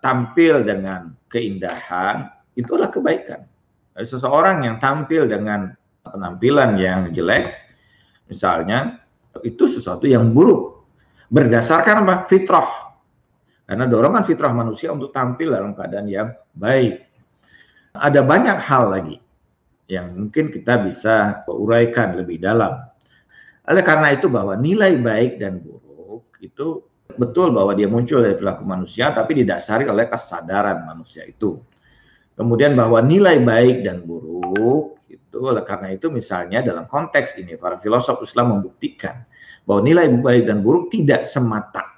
tampil 0.00 0.64
dengan 0.64 1.12
keindahan 1.32 2.28
itulah 2.56 2.88
kebaikan 2.88 3.44
seseorang 4.00 4.64
yang 4.64 4.76
tampil 4.80 5.28
dengan 5.28 5.72
penampilan 6.04 6.80
yang 6.80 7.12
jelek 7.12 7.56
misalnya 8.28 9.00
itu 9.44 9.68
sesuatu 9.70 10.08
yang 10.08 10.32
buruk 10.34 10.82
berdasarkan 11.30 12.04
fitrah 12.26 12.90
karena 13.70 13.86
dorongan 13.86 14.26
fitrah 14.26 14.50
manusia 14.50 14.90
untuk 14.90 15.14
tampil 15.14 15.54
dalam 15.54 15.78
keadaan 15.78 16.10
yang 16.10 16.34
baik. 16.58 17.06
Ada 17.94 18.26
banyak 18.26 18.58
hal 18.58 18.90
lagi 18.90 19.22
yang 19.86 20.10
mungkin 20.10 20.50
kita 20.50 20.82
bisa 20.82 21.46
uraikan 21.46 22.18
lebih 22.18 22.42
dalam. 22.42 22.82
Oleh 23.70 23.86
karena 23.86 24.10
itu 24.10 24.26
bahwa 24.26 24.58
nilai 24.58 24.98
baik 24.98 25.38
dan 25.38 25.62
buruk 25.62 26.26
itu 26.42 26.82
betul 27.16 27.54
bahwa 27.54 27.72
dia 27.74 27.90
muncul 27.90 28.22
dari 28.22 28.36
perilaku 28.36 28.62
manusia 28.66 29.10
tapi 29.14 29.42
didasari 29.42 29.86
oleh 29.88 30.06
kesadaran 30.06 30.84
manusia 30.86 31.26
itu. 31.26 31.58
Kemudian 32.34 32.76
bahwa 32.78 33.02
nilai 33.04 33.42
baik 33.42 33.84
dan 33.84 34.06
buruk 34.06 35.00
itu 35.10 35.38
oleh 35.38 35.62
karena 35.66 35.94
itu 35.94 36.08
misalnya 36.08 36.62
dalam 36.62 36.86
konteks 36.86 37.36
ini 37.38 37.58
para 37.58 37.80
filosof 37.82 38.22
Islam 38.22 38.58
membuktikan 38.58 39.24
bahwa 39.66 39.82
nilai 39.86 40.08
baik 40.08 40.48
dan 40.48 40.62
buruk 40.64 40.88
tidak 40.90 41.26
semata 41.26 41.90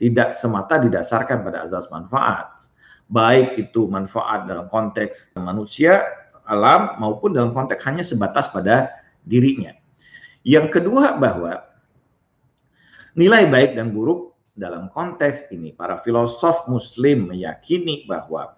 tidak 0.00 0.32
semata 0.32 0.80
didasarkan 0.80 1.44
pada 1.44 1.68
azas 1.68 1.84
manfaat. 1.92 2.72
Baik 3.12 3.60
itu 3.60 3.84
manfaat 3.84 4.48
dalam 4.48 4.66
konteks 4.72 5.28
manusia, 5.36 6.08
alam, 6.48 6.96
maupun 6.96 7.36
dalam 7.36 7.52
konteks 7.52 7.84
hanya 7.84 8.00
sebatas 8.00 8.48
pada 8.48 8.88
dirinya. 9.28 9.76
Yang 10.40 10.80
kedua 10.80 11.20
bahwa 11.20 11.60
nilai 13.12 13.44
baik 13.52 13.76
dan 13.76 13.92
buruk 13.92 14.29
dalam 14.60 14.92
konteks 14.92 15.48
ini, 15.48 15.72
para 15.72 16.04
filosof 16.04 16.68
muslim 16.68 17.32
meyakini 17.32 18.04
bahwa 18.04 18.52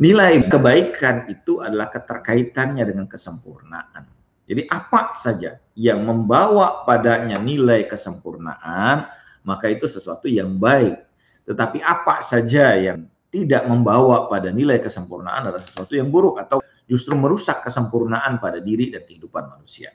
nilai 0.00 0.48
kebaikan 0.48 1.28
itu 1.28 1.60
adalah 1.60 1.92
keterkaitannya 1.92 2.82
dengan 2.88 3.04
kesempurnaan. 3.04 4.08
Jadi 4.44 4.64
apa 4.68 5.12
saja 5.12 5.60
yang 5.76 6.04
membawa 6.04 6.84
padanya 6.88 7.36
nilai 7.40 7.84
kesempurnaan, 7.84 9.08
maka 9.44 9.66
itu 9.68 9.84
sesuatu 9.84 10.28
yang 10.28 10.56
baik. 10.56 11.00
Tetapi 11.44 11.84
apa 11.84 12.24
saja 12.24 12.76
yang 12.76 13.04
tidak 13.28 13.68
membawa 13.68 14.30
pada 14.32 14.48
nilai 14.48 14.80
kesempurnaan 14.80 15.52
adalah 15.52 15.64
sesuatu 15.64 15.92
yang 15.92 16.08
buruk 16.08 16.40
atau 16.40 16.64
justru 16.88 17.16
merusak 17.16 17.64
kesempurnaan 17.64 18.40
pada 18.40 18.60
diri 18.60 18.92
dan 18.92 19.04
kehidupan 19.04 19.48
manusia. 19.48 19.92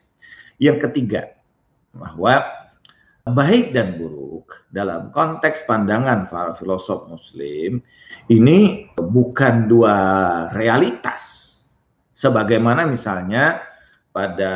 Yang 0.60 0.90
ketiga, 0.90 1.40
bahwa 1.94 2.46
baik 3.32 3.72
dan 3.74 3.98
buruk 3.98 4.50
dalam 4.74 5.14
konteks 5.14 5.66
pandangan 5.70 6.30
para 6.30 6.54
filosof 6.58 7.10
muslim 7.10 7.82
ini 8.30 8.90
bukan 8.98 9.70
dua 9.70 9.96
realitas 10.54 11.46
sebagaimana 12.14 12.86
misalnya 12.86 13.64
pada 14.12 14.54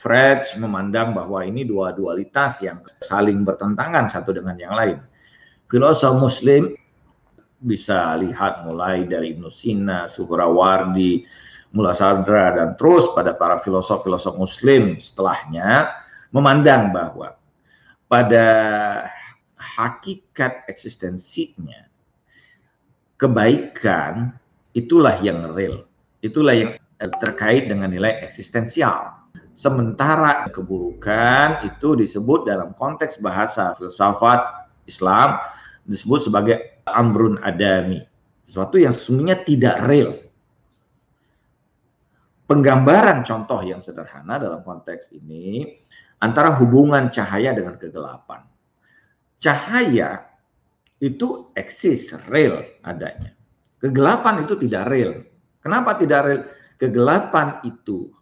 Fred 0.00 0.48
memandang 0.56 1.12
bahwa 1.12 1.44
ini 1.44 1.68
dua 1.68 1.92
dualitas 1.92 2.64
yang 2.64 2.80
saling 3.04 3.44
bertentangan 3.44 4.08
satu 4.08 4.32
dengan 4.32 4.56
yang 4.56 4.72
lain. 4.72 4.96
Filosof 5.68 6.16
Muslim 6.16 6.72
bisa 7.60 8.16
lihat 8.16 8.64
mulai 8.64 9.04
dari 9.04 9.36
Ibnu 9.36 9.52
Sina, 9.52 10.08
Suhrawardi, 10.08 11.28
Mullah 11.76 11.92
Sadra 11.92 12.56
dan 12.56 12.80
terus 12.80 13.12
pada 13.12 13.36
para 13.36 13.60
filosof-filosof 13.60 14.40
Muslim 14.40 14.96
setelahnya 14.96 15.92
memandang 16.32 16.90
bahwa 16.96 17.36
pada 18.10 18.46
hakikat 19.54 20.66
eksistensinya 20.66 21.86
kebaikan 23.14 24.34
itulah 24.74 25.14
yang 25.22 25.54
real, 25.54 25.86
itulah 26.26 26.52
yang 26.52 26.70
terkait 27.22 27.70
dengan 27.70 27.94
nilai 27.94 28.18
eksistensial 28.26 29.20
Sementara 29.50 30.46
keburukan 30.48 31.66
itu 31.66 31.98
disebut 31.98 32.46
dalam 32.46 32.70
konteks 32.78 33.18
bahasa 33.18 33.74
filsafat 33.74 34.70
Islam 34.86 35.42
disebut 35.84 36.30
sebagai 36.30 36.56
amrun 36.86 37.36
adami. 37.42 38.06
Sesuatu 38.46 38.78
yang 38.78 38.94
sesungguhnya 38.94 39.42
tidak 39.42 39.82
real. 39.86 40.16
Penggambaran 42.46 43.22
contoh 43.22 43.62
yang 43.62 43.78
sederhana 43.78 44.38
dalam 44.38 44.62
konteks 44.66 45.14
ini 45.14 45.78
antara 46.20 46.52
hubungan 46.60 47.08
cahaya 47.08 47.56
dengan 47.56 47.80
kegelapan. 47.80 48.44
Cahaya 49.40 50.28
itu 51.00 51.48
eksis, 51.56 52.12
real 52.28 52.60
adanya. 52.84 53.32
Kegelapan 53.80 54.44
itu 54.44 54.54
tidak 54.60 54.92
real. 54.92 55.24
Kenapa 55.64 55.96
tidak 55.96 56.20
real? 56.28 56.42
Kegelapan 56.76 57.60
itu 57.64 58.12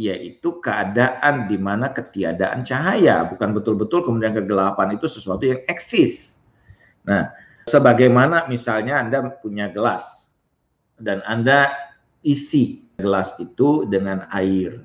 yaitu 0.00 0.56
keadaan 0.64 1.46
di 1.52 1.60
mana 1.60 1.92
ketiadaan 1.92 2.64
cahaya, 2.64 3.28
bukan 3.28 3.52
betul-betul 3.52 4.02
kemudian 4.02 4.32
kegelapan 4.32 4.96
itu 4.96 5.04
sesuatu 5.04 5.44
yang 5.44 5.60
eksis. 5.68 6.40
Nah, 7.04 7.28
sebagaimana 7.68 8.48
misalnya 8.48 8.98
Anda 9.02 9.30
punya 9.42 9.68
gelas 9.68 10.30
dan 10.98 11.20
Anda 11.28 11.74
isi 12.22 12.82
gelas 12.98 13.34
itu 13.42 13.86
dengan 13.90 14.26
air 14.30 14.78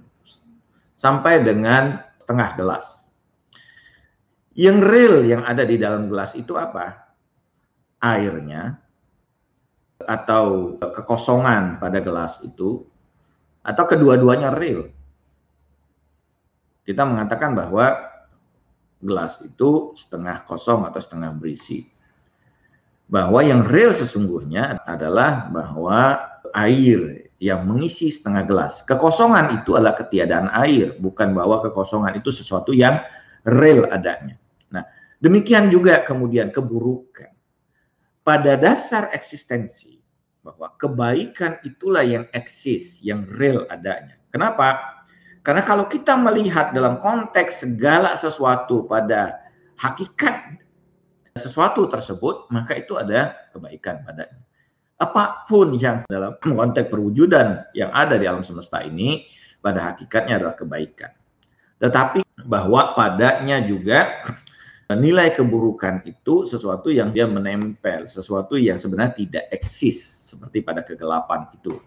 sampai 0.98 1.46
dengan 1.46 2.02
setengah 2.28 2.60
gelas. 2.60 3.08
Yang 4.52 4.78
real 4.84 5.16
yang 5.24 5.48
ada 5.48 5.64
di 5.64 5.80
dalam 5.80 6.12
gelas 6.12 6.36
itu 6.36 6.60
apa? 6.60 7.16
Airnya 8.04 8.76
atau 10.04 10.76
kekosongan 10.76 11.80
pada 11.80 12.04
gelas 12.04 12.44
itu 12.44 12.84
atau 13.64 13.84
kedua-duanya 13.88 14.52
real 14.54 14.92
kita 16.88 17.04
mengatakan 17.04 17.52
bahwa 17.52 18.00
gelas 19.04 19.44
itu 19.44 19.92
setengah 20.00 20.48
kosong 20.48 20.88
atau 20.88 21.04
setengah 21.04 21.36
berisi. 21.36 21.84
Bahwa 23.12 23.44
yang 23.44 23.68
real 23.68 23.92
sesungguhnya 23.92 24.88
adalah 24.88 25.52
bahwa 25.52 26.16
air 26.56 27.27
yang 27.38 27.70
mengisi 27.70 28.10
setengah 28.10 28.44
gelas. 28.50 28.82
Kekosongan 28.86 29.62
itu 29.62 29.78
adalah 29.78 29.94
ketiadaan 29.94 30.50
air, 30.58 30.98
bukan 30.98 31.38
bahwa 31.38 31.62
kekosongan 31.62 32.18
itu 32.18 32.34
sesuatu 32.34 32.74
yang 32.74 32.98
real 33.46 33.86
adanya. 33.94 34.38
Nah, 34.74 34.84
demikian 35.22 35.70
juga 35.70 36.02
kemudian 36.02 36.50
keburukan. 36.50 37.30
Pada 38.26 38.60
dasar 38.60 39.08
eksistensi, 39.16 39.98
bahwa 40.48 40.72
kebaikan 40.80 41.60
itulah 41.68 42.08
yang 42.08 42.24
eksis, 42.32 43.04
yang 43.04 43.28
real 43.36 43.68
adanya. 43.68 44.16
Kenapa? 44.32 45.04
Karena 45.44 45.64
kalau 45.64 45.92
kita 45.92 46.16
melihat 46.16 46.72
dalam 46.72 47.00
konteks 47.00 47.68
segala 47.68 48.16
sesuatu 48.16 48.88
pada 48.88 49.44
hakikat 49.76 50.60
sesuatu 51.36 51.88
tersebut, 51.92 52.48
maka 52.52 52.80
itu 52.80 52.96
ada 52.96 53.36
kebaikan 53.52 54.04
padanya. 54.08 54.47
Apa 54.98 55.46
pun 55.46 55.78
yang 55.78 56.02
dalam 56.10 56.42
konteks 56.42 56.90
perwujudan 56.90 57.70
yang 57.78 57.94
ada 57.94 58.18
di 58.18 58.26
alam 58.26 58.42
semesta 58.42 58.82
ini, 58.82 59.30
pada 59.62 59.94
hakikatnya 59.94 60.42
adalah 60.42 60.58
kebaikan. 60.58 61.14
Tetapi 61.78 62.26
bahwa 62.50 62.98
padanya 62.98 63.62
juga 63.62 64.26
nilai 64.90 65.36
keburukan 65.38 66.02
itu 66.10 66.50
sesuatu 66.50 66.90
yang 66.90 67.14
dia 67.14 67.30
menempel, 67.30 68.10
sesuatu 68.10 68.58
yang 68.58 68.82
sebenarnya 68.82 69.14
tidak 69.14 69.46
eksis 69.54 70.26
seperti 70.26 70.66
pada 70.66 70.82
kegelapan 70.82 71.46
itu. 71.54 71.78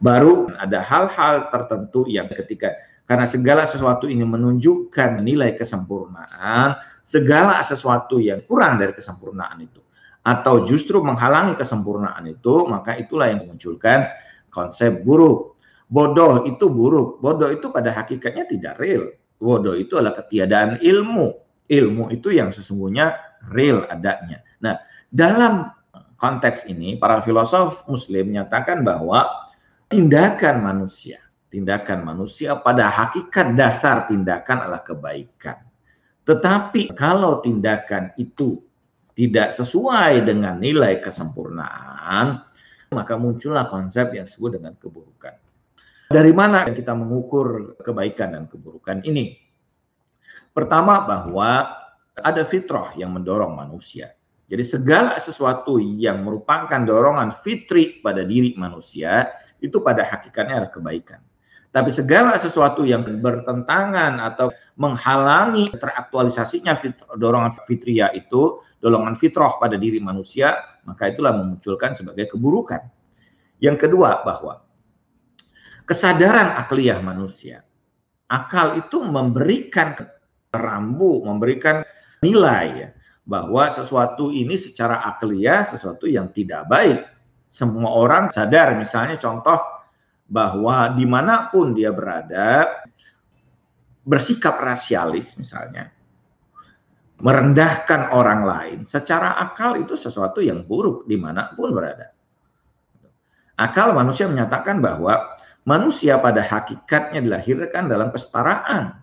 Baru 0.00 0.48
ada 0.56 0.80
hal-hal 0.80 1.52
tertentu 1.52 2.08
yang 2.08 2.32
ketika 2.32 2.72
karena 3.04 3.28
segala 3.28 3.68
sesuatu 3.68 4.08
ini 4.08 4.24
menunjukkan 4.24 5.20
nilai 5.20 5.60
kesempurnaan, 5.60 6.80
segala 7.04 7.60
sesuatu 7.60 8.16
yang 8.16 8.40
kurang 8.48 8.80
dari 8.80 8.96
kesempurnaan 8.96 9.60
itu 9.60 9.83
atau 10.24 10.64
justru 10.64 11.04
menghalangi 11.04 11.54
kesempurnaan 11.54 12.24
itu, 12.26 12.64
maka 12.64 12.96
itulah 12.96 13.28
yang 13.28 13.44
memunculkan 13.44 14.08
konsep 14.48 15.04
buruk. 15.04 15.60
Bodoh 15.86 16.48
itu 16.48 16.64
buruk. 16.66 17.20
Bodoh 17.20 17.52
itu 17.52 17.68
pada 17.68 17.92
hakikatnya 17.92 18.48
tidak 18.48 18.74
real. 18.80 19.12
Bodoh 19.36 19.76
itu 19.76 20.00
adalah 20.00 20.16
ketiadaan 20.16 20.80
ilmu. 20.80 21.36
Ilmu 21.68 22.08
itu 22.10 22.32
yang 22.32 22.50
sesungguhnya 22.50 23.14
real 23.52 23.84
adanya. 23.92 24.40
Nah, 24.64 24.80
dalam 25.12 25.68
konteks 26.16 26.64
ini 26.66 26.96
para 26.96 27.20
filosof 27.20 27.84
muslim 27.84 28.32
menyatakan 28.32 28.80
bahwa 28.80 29.28
tindakan 29.92 30.64
manusia 30.64 31.24
tindakan 31.54 32.02
manusia 32.02 32.58
pada 32.58 32.90
hakikat 32.90 33.54
dasar 33.54 34.10
tindakan 34.10 34.66
adalah 34.66 34.82
kebaikan. 34.82 35.62
Tetapi 36.26 36.98
kalau 36.98 37.38
tindakan 37.46 38.10
itu 38.18 38.58
tidak 39.14 39.54
sesuai 39.54 40.26
dengan 40.26 40.58
nilai 40.58 40.98
kesempurnaan, 40.98 42.42
maka 42.90 43.14
muncullah 43.14 43.70
konsep 43.70 44.10
yang 44.14 44.26
disebut 44.26 44.58
dengan 44.58 44.74
keburukan. 44.78 45.34
Dari 46.10 46.32
mana 46.34 46.68
kita 46.68 46.92
mengukur 46.92 47.78
kebaikan 47.80 48.36
dan 48.36 48.44
keburukan 48.50 49.02
ini? 49.06 49.38
Pertama 50.54 51.02
bahwa 51.02 51.74
ada 52.14 52.42
fitrah 52.46 52.94
yang 52.94 53.10
mendorong 53.14 53.54
manusia. 53.54 54.14
Jadi 54.46 54.62
segala 54.62 55.18
sesuatu 55.18 55.80
yang 55.80 56.22
merupakan 56.22 56.78
dorongan 56.84 57.42
fitri 57.42 57.98
pada 58.04 58.22
diri 58.22 58.54
manusia 58.54 59.34
itu 59.58 59.80
pada 59.80 60.04
hakikatnya 60.04 60.62
adalah 60.62 60.72
kebaikan. 60.74 61.20
Tapi 61.74 61.90
segala 61.90 62.38
sesuatu 62.38 62.86
yang 62.86 63.02
bertentangan 63.02 64.22
atau 64.22 64.54
menghalangi 64.78 65.74
teraktualisasinya 65.74 66.78
fit, 66.78 66.94
dorongan 67.18 67.50
fitriah 67.66 68.14
itu, 68.14 68.62
dorongan 68.78 69.18
fitrah 69.18 69.58
pada 69.58 69.74
diri 69.74 69.98
manusia, 69.98 70.54
maka 70.86 71.10
itulah 71.10 71.34
memunculkan 71.34 71.98
sebagai 71.98 72.30
keburukan. 72.30 72.78
Yang 73.58 73.90
kedua 73.90 74.22
bahwa 74.22 74.62
kesadaran 75.82 76.62
akliyah 76.62 77.02
manusia, 77.02 77.66
akal 78.30 78.78
itu 78.78 79.02
memberikan 79.02 79.98
rambu, 80.54 81.26
memberikan 81.26 81.82
nilai 82.22 82.66
ya, 82.70 82.88
bahwa 83.26 83.66
sesuatu 83.74 84.30
ini 84.30 84.54
secara 84.54 85.02
akliyah 85.10 85.74
sesuatu 85.74 86.06
yang 86.06 86.30
tidak 86.30 86.70
baik. 86.70 87.02
Semua 87.50 87.98
orang 87.98 88.30
sadar, 88.30 88.78
misalnya 88.78 89.18
contoh 89.18 89.73
bahwa 90.34 90.90
di 90.98 91.06
mana 91.06 91.46
pun 91.46 91.70
dia 91.78 91.94
berada 91.94 92.82
bersikap 94.02 94.58
rasialis 94.58 95.38
misalnya 95.38 95.94
merendahkan 97.22 98.10
orang 98.10 98.42
lain 98.42 98.78
secara 98.82 99.38
akal 99.38 99.78
itu 99.78 99.94
sesuatu 99.94 100.42
yang 100.42 100.66
buruk 100.66 101.06
di 101.06 101.14
mana 101.14 101.54
pun 101.54 101.70
berada. 101.70 102.10
Akal 103.54 103.94
manusia 103.94 104.26
menyatakan 104.26 104.82
bahwa 104.82 105.38
manusia 105.62 106.18
pada 106.18 106.42
hakikatnya 106.42 107.22
dilahirkan 107.22 107.86
dalam 107.86 108.10
kesetaraan 108.10 108.98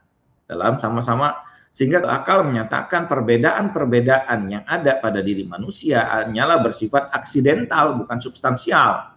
dalam 0.52 0.76
sama-sama 0.84 1.39
sehingga 1.72 2.04
akal 2.04 2.44
menyatakan 2.44 3.08
perbedaan-perbedaan 3.08 4.52
yang 4.52 4.67
ada 4.67 5.00
pada 5.00 5.24
diri 5.24 5.48
manusia 5.48 6.04
hanyalah 6.04 6.60
bersifat 6.60 7.08
aksidental 7.15 7.96
bukan 7.96 8.20
substansial 8.20 9.15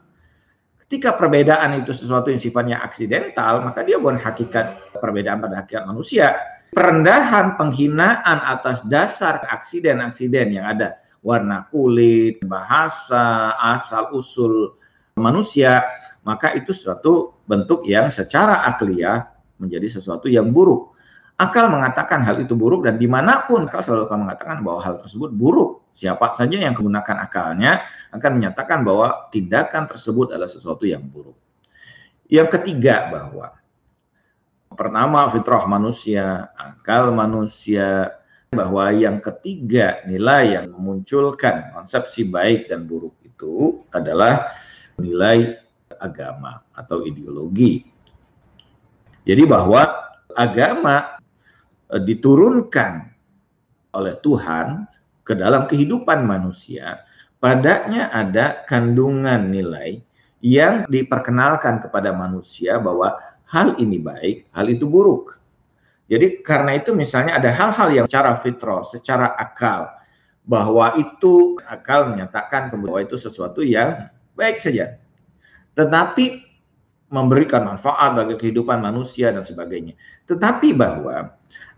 Ketika 0.95 1.19
perbedaan 1.19 1.83
itu 1.83 1.91
sesuatu 1.91 2.31
yang 2.31 2.39
sifatnya 2.39 2.79
aksidental, 2.79 3.67
maka 3.67 3.83
dia 3.83 3.99
bukan 3.99 4.15
hakikat 4.15 4.95
perbedaan 5.03 5.43
pada 5.43 5.59
hakikat 5.59 5.91
manusia. 5.91 6.39
Perendahan, 6.71 7.59
penghinaan 7.59 8.39
atas 8.39 8.87
dasar 8.87 9.43
aksiden-aksiden 9.43 10.55
yang 10.55 10.71
ada, 10.71 11.03
warna 11.19 11.67
kulit, 11.75 12.47
bahasa, 12.47 13.59
asal 13.59 14.15
usul 14.15 14.79
manusia, 15.19 15.83
maka 16.23 16.55
itu 16.55 16.71
suatu 16.71 17.43
bentuk 17.43 17.91
yang 17.91 18.15
secara 18.15 18.63
akliyah 18.63 19.35
menjadi 19.59 19.99
sesuatu 19.99 20.31
yang 20.31 20.55
buruk. 20.55 20.94
Akal 21.35 21.67
mengatakan 21.67 22.23
hal 22.23 22.39
itu 22.39 22.55
buruk 22.55 22.87
dan 22.87 22.95
di 22.95 23.11
mana 23.11 23.43
pun 23.43 23.67
akal 23.67 23.83
selalu 23.83 24.07
akan 24.07 24.19
mengatakan 24.23 24.63
bahwa 24.63 24.81
hal 24.87 25.03
tersebut 25.03 25.35
buruk. 25.35 25.83
Siapa 25.91 26.31
saja 26.31 26.59
yang 26.63 26.79
menggunakan 26.79 27.27
akalnya 27.27 27.83
akan 28.15 28.31
menyatakan 28.39 28.87
bahwa 28.87 29.31
tindakan 29.35 29.91
tersebut 29.91 30.31
adalah 30.31 30.47
sesuatu 30.47 30.87
yang 30.87 31.03
buruk. 31.03 31.35
Yang 32.31 32.59
ketiga 32.59 33.11
bahwa 33.11 33.51
pertama 34.71 35.27
fitrah 35.35 35.67
manusia, 35.67 36.55
akal 36.55 37.11
manusia, 37.11 38.15
bahwa 38.55 38.95
yang 38.95 39.19
ketiga 39.19 40.07
nilai 40.07 40.55
yang 40.55 40.71
memunculkan 40.71 41.75
konsepsi 41.75 42.31
baik 42.31 42.71
dan 42.71 42.87
buruk 42.87 43.19
itu 43.27 43.83
adalah 43.91 44.55
nilai 45.03 45.59
agama 45.99 46.63
atau 46.71 47.03
ideologi. 47.03 47.83
Jadi 49.27 49.43
bahwa 49.43 49.83
agama 50.35 51.14
diturunkan 52.03 52.93
oleh 53.95 54.15
Tuhan 54.19 54.89
ke 55.23 55.39
dalam 55.39 55.71
kehidupan 55.71 56.27
manusia, 56.27 57.07
padanya 57.39 58.11
ada 58.11 58.67
kandungan 58.67 59.49
nilai 59.49 60.03
yang 60.45 60.85
diperkenalkan 60.91 61.81
kepada 61.81 62.13
manusia 62.13 62.77
bahwa 62.77 63.17
hal 63.49 63.79
ini 63.81 63.97
baik, 64.03 64.51
hal 64.53 64.67
itu 64.69 64.85
buruk. 64.85 65.41
Jadi 66.05 66.45
karena 66.45 66.77
itu 66.77 66.93
misalnya 66.93 67.41
ada 67.41 67.49
hal-hal 67.49 67.89
yang 67.97 68.07
secara 68.11 68.37
fitrah, 68.45 68.85
secara 68.85 69.33
akal, 69.41 69.89
bahwa 70.45 70.93
itu 71.01 71.57
akal 71.65 72.13
menyatakan 72.13 72.69
bahwa 72.69 73.01
itu 73.01 73.17
sesuatu 73.17 73.65
yang 73.65 74.13
baik 74.37 74.61
saja. 74.61 75.01
Tetapi 75.73 76.45
memberikan 77.09 77.65
manfaat 77.65 78.13
bagi 78.13 78.37
kehidupan 78.37 78.85
manusia 78.85 79.33
dan 79.33 79.47
sebagainya. 79.49 79.97
Tetapi 80.29 80.77
bahwa 80.77 81.33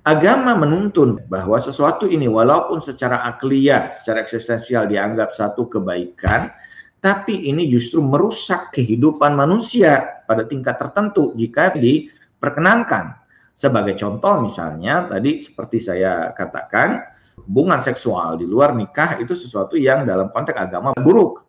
Agama 0.06 0.54
menuntun 0.54 1.18
bahwa 1.26 1.58
sesuatu 1.58 2.06
ini 2.06 2.30
walaupun 2.30 2.78
secara 2.78 3.26
akliyah, 3.26 3.98
secara 3.98 4.22
eksistensial 4.22 4.86
dianggap 4.86 5.34
satu 5.34 5.66
kebaikan, 5.66 6.54
tapi 7.02 7.50
ini 7.50 7.66
justru 7.66 7.98
merusak 7.98 8.70
kehidupan 8.70 9.34
manusia 9.34 10.22
pada 10.30 10.46
tingkat 10.46 10.78
tertentu 10.78 11.34
jika 11.34 11.74
diperkenankan. 11.74 13.18
Sebagai 13.58 13.98
contoh 13.98 14.46
misalnya 14.46 15.10
tadi 15.10 15.42
seperti 15.42 15.82
saya 15.82 16.30
katakan, 16.38 17.02
hubungan 17.42 17.82
seksual 17.82 18.38
di 18.38 18.46
luar 18.46 18.78
nikah 18.78 19.18
itu 19.18 19.34
sesuatu 19.34 19.74
yang 19.74 20.06
dalam 20.06 20.30
konteks 20.30 20.54
agama 20.54 20.94
buruk. 21.02 21.42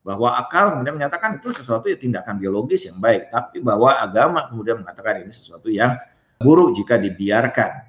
Bahwa 0.00 0.32
akal 0.40 0.80
kemudian 0.80 0.96
menyatakan 0.96 1.44
itu 1.44 1.52
sesuatu 1.52 1.92
yang 1.92 2.00
tindakan 2.00 2.40
biologis 2.40 2.88
yang 2.88 2.96
baik, 3.04 3.28
tapi 3.28 3.60
bahwa 3.60 4.00
agama 4.00 4.48
kemudian 4.48 4.80
mengatakan 4.80 5.28
ini 5.28 5.28
sesuatu 5.28 5.68
yang 5.68 5.92
buruk 6.40 6.72
jika 6.72 6.96
dibiarkan. 6.96 7.87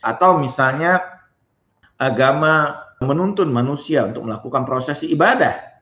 Atau 0.00 0.40
misalnya 0.40 1.00
agama 1.96 2.84
menuntun 3.00 3.52
manusia 3.52 4.04
untuk 4.04 4.24
melakukan 4.28 4.64
prosesi 4.64 5.12
ibadah. 5.12 5.76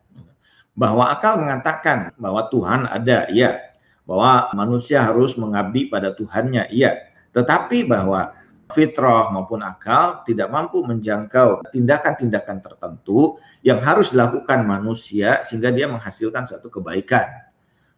Bahwa 0.74 1.07
akal 1.07 1.38
mengatakan 1.38 2.11
bahwa 2.18 2.50
Tuhan 2.50 2.90
ada, 2.90 3.31
iya. 3.31 3.74
Bahwa 4.05 4.50
manusia 4.59 5.07
harus 5.07 5.38
mengabdi 5.38 5.87
pada 5.87 6.11
Tuhannya, 6.12 6.66
iya. 6.74 7.14
Tetapi 7.31 7.87
bahwa 7.87 8.35
fitrah 8.74 9.31
maupun 9.31 9.62
akal 9.62 10.27
tidak 10.27 10.50
mampu 10.50 10.83
menjangkau 10.83 11.62
tindakan-tindakan 11.70 12.59
tertentu 12.64 13.38
yang 13.62 13.79
harus 13.85 14.11
dilakukan 14.11 14.66
manusia 14.66 15.44
sehingga 15.46 15.70
dia 15.70 15.87
menghasilkan 15.87 16.50
satu 16.50 16.72
kebaikan. 16.72 17.29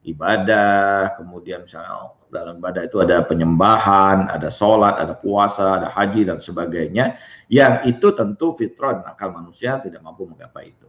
Ibadah, 0.07 1.19
kemudian 1.19 1.67
misalnya 1.67 2.15
dalam 2.31 2.63
ibadah 2.63 2.87
itu 2.87 3.03
ada 3.03 3.27
penyembahan, 3.27 4.31
ada 4.31 4.47
sholat, 4.49 5.03
ada 5.03 5.19
puasa, 5.19 5.83
ada 5.83 5.91
haji 5.91 6.31
dan 6.31 6.39
sebagainya, 6.39 7.19
yang 7.51 7.83
itu 7.83 8.15
tentu 8.15 8.55
fitrah 8.55 9.03
dan 9.03 9.05
akal 9.11 9.35
manusia 9.35 9.83
tidak 9.83 10.01
mampu 10.07 10.31
menggapai 10.31 10.71
itu. 10.71 10.87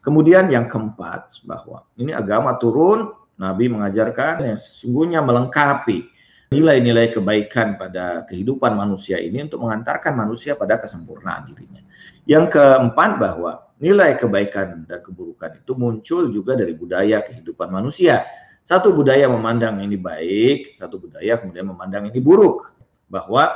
Kemudian 0.00 0.52
yang 0.52 0.70
keempat 0.70 1.42
bahwa 1.48 1.82
ini 1.98 2.14
agama 2.14 2.54
turun, 2.60 3.10
Nabi 3.34 3.66
mengajarkan 3.66 4.46
yang 4.46 4.58
sesungguhnya 4.60 5.18
melengkapi 5.24 6.06
nilai-nilai 6.54 7.10
kebaikan 7.10 7.74
pada 7.74 8.22
kehidupan 8.30 8.78
manusia 8.78 9.18
ini 9.18 9.42
untuk 9.42 9.66
mengantarkan 9.66 10.14
manusia 10.14 10.54
pada 10.54 10.78
kesempurnaan 10.78 11.50
dirinya. 11.50 11.82
Yang 12.30 12.54
keempat 12.54 13.10
bahwa 13.18 13.74
nilai 13.82 14.14
kebaikan 14.14 14.86
dan 14.86 15.02
keburukan 15.02 15.58
itu 15.58 15.72
muncul 15.74 16.30
juga 16.30 16.54
dari 16.54 16.76
budaya 16.78 17.26
kehidupan 17.26 17.74
manusia 17.74 18.22
satu 18.64 18.96
budaya 18.96 19.28
memandang 19.28 19.76
ini 19.84 20.00
baik, 20.00 20.80
satu 20.80 20.96
budaya 20.96 21.36
kemudian 21.36 21.68
memandang 21.68 22.08
ini 22.08 22.20
buruk. 22.20 22.72
Bahwa 23.12 23.52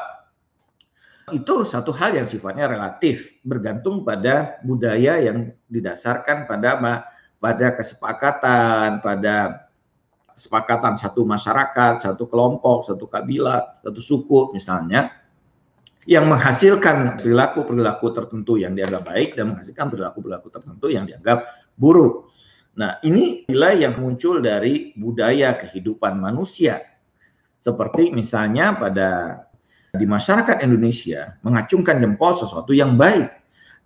itu 1.33 1.65
satu 1.65 1.93
hal 1.93 2.17
yang 2.17 2.29
sifatnya 2.29 2.69
relatif, 2.69 3.41
bergantung 3.45 4.05
pada 4.05 4.61
budaya 4.65 5.21
yang 5.21 5.53
didasarkan 5.69 6.45
pada 6.45 6.77
pada 7.39 7.67
kesepakatan, 7.77 9.01
pada 9.01 9.69
kesepakatan 10.37 10.95
satu 11.01 11.25
masyarakat, 11.25 12.05
satu 12.05 12.29
kelompok, 12.31 12.87
satu 12.87 13.09
kabilah, 13.09 13.81
satu 13.83 14.01
suku 14.01 14.55
misalnya, 14.55 15.11
yang 16.09 16.25
menghasilkan 16.31 17.21
perilaku-perilaku 17.21 18.07
tertentu 18.17 18.57
yang 18.57 18.73
dianggap 18.73 19.05
baik 19.09 19.37
dan 19.37 19.53
menghasilkan 19.53 19.93
perilaku-perilaku 19.93 20.49
tertentu 20.49 20.87
yang 20.89 21.05
dianggap 21.05 21.49
buruk. 21.77 22.28
Nah, 22.77 23.01
ini 23.07 23.49
nilai 23.49 23.87
yang 23.87 23.97
muncul 23.97 24.45
dari 24.45 24.93
budaya 24.95 25.57
kehidupan 25.57 26.21
manusia. 26.21 26.85
Seperti 27.59 28.13
misalnya 28.15 28.77
pada 28.77 29.43
di 29.97 30.05
masyarakat 30.05 30.63
Indonesia 30.63 31.35
mengacungkan 31.43 31.99
jempol 31.99 32.37
sesuatu 32.37 32.77
yang 32.77 32.95
baik. 32.95 33.33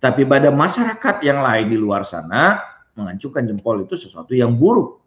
Tapi 0.03 0.27
pada 0.27 0.51
masyarakat 0.51 1.23
yang 1.23 1.39
lain 1.39 1.71
di 1.71 1.77
luar 1.79 2.03
sana 2.03 2.59
mengacungkan 2.93 3.47
jempol 3.47 3.87
itu 3.87 3.95
sesuatu 3.97 4.35
yang 4.35 4.53
buruk. 4.59 4.99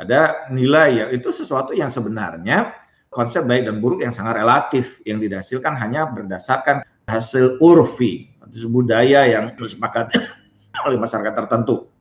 Ada 0.00 0.48
nilai 0.54 0.88
yang 1.04 1.10
itu 1.12 1.28
sesuatu 1.34 1.76
yang 1.76 1.92
sebenarnya 1.92 2.72
konsep 3.12 3.44
baik 3.44 3.68
dan 3.68 3.84
buruk 3.84 4.00
yang 4.00 4.10
sangat 4.10 4.40
relatif 4.40 5.04
yang 5.04 5.20
dihasilkan 5.20 5.76
hanya 5.76 6.08
berdasarkan 6.08 6.80
hasil 7.10 7.60
urfi, 7.60 8.32
budaya 8.72 9.28
yang 9.28 9.52
disepakati 9.52 10.16
oleh 10.88 10.96
masyarakat 10.96 11.34
tertentu. 11.44 11.91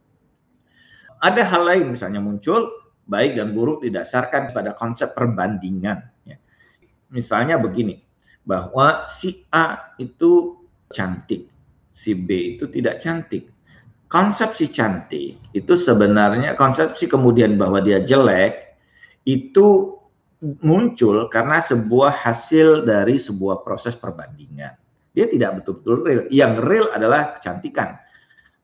Ada 1.21 1.45
hal 1.45 1.63
lain 1.69 1.85
misalnya 1.93 2.17
muncul 2.17 2.81
baik 3.05 3.37
dan 3.37 3.53
buruk 3.53 3.85
didasarkan 3.85 4.53
pada 4.53 4.73
konsep 4.73 5.13
perbandingan. 5.13 6.01
Ya. 6.25 6.37
Misalnya 7.13 7.61
begini, 7.61 8.01
bahwa 8.45 9.05
si 9.05 9.45
A 9.53 9.93
itu 10.01 10.57
cantik, 10.89 11.47
si 11.93 12.17
B 12.17 12.57
itu 12.57 12.65
tidak 12.69 13.01
cantik. 13.01 13.49
Konsepsi 14.11 14.67
cantik 14.67 15.39
itu 15.55 15.73
sebenarnya 15.79 16.59
konsepsi 16.59 17.07
kemudian 17.07 17.55
bahwa 17.55 17.79
dia 17.79 18.03
jelek 18.03 18.75
itu 19.23 19.95
muncul 20.59 21.31
karena 21.31 21.63
sebuah 21.63 22.11
hasil 22.11 22.83
dari 22.83 23.15
sebuah 23.15 23.63
proses 23.63 23.95
perbandingan. 23.95 24.75
Dia 25.15 25.31
tidak 25.31 25.63
betul-betul 25.63 25.95
real. 26.03 26.23
Yang 26.27 26.53
real 26.65 26.87
adalah 26.91 27.39
kecantikan 27.39 27.99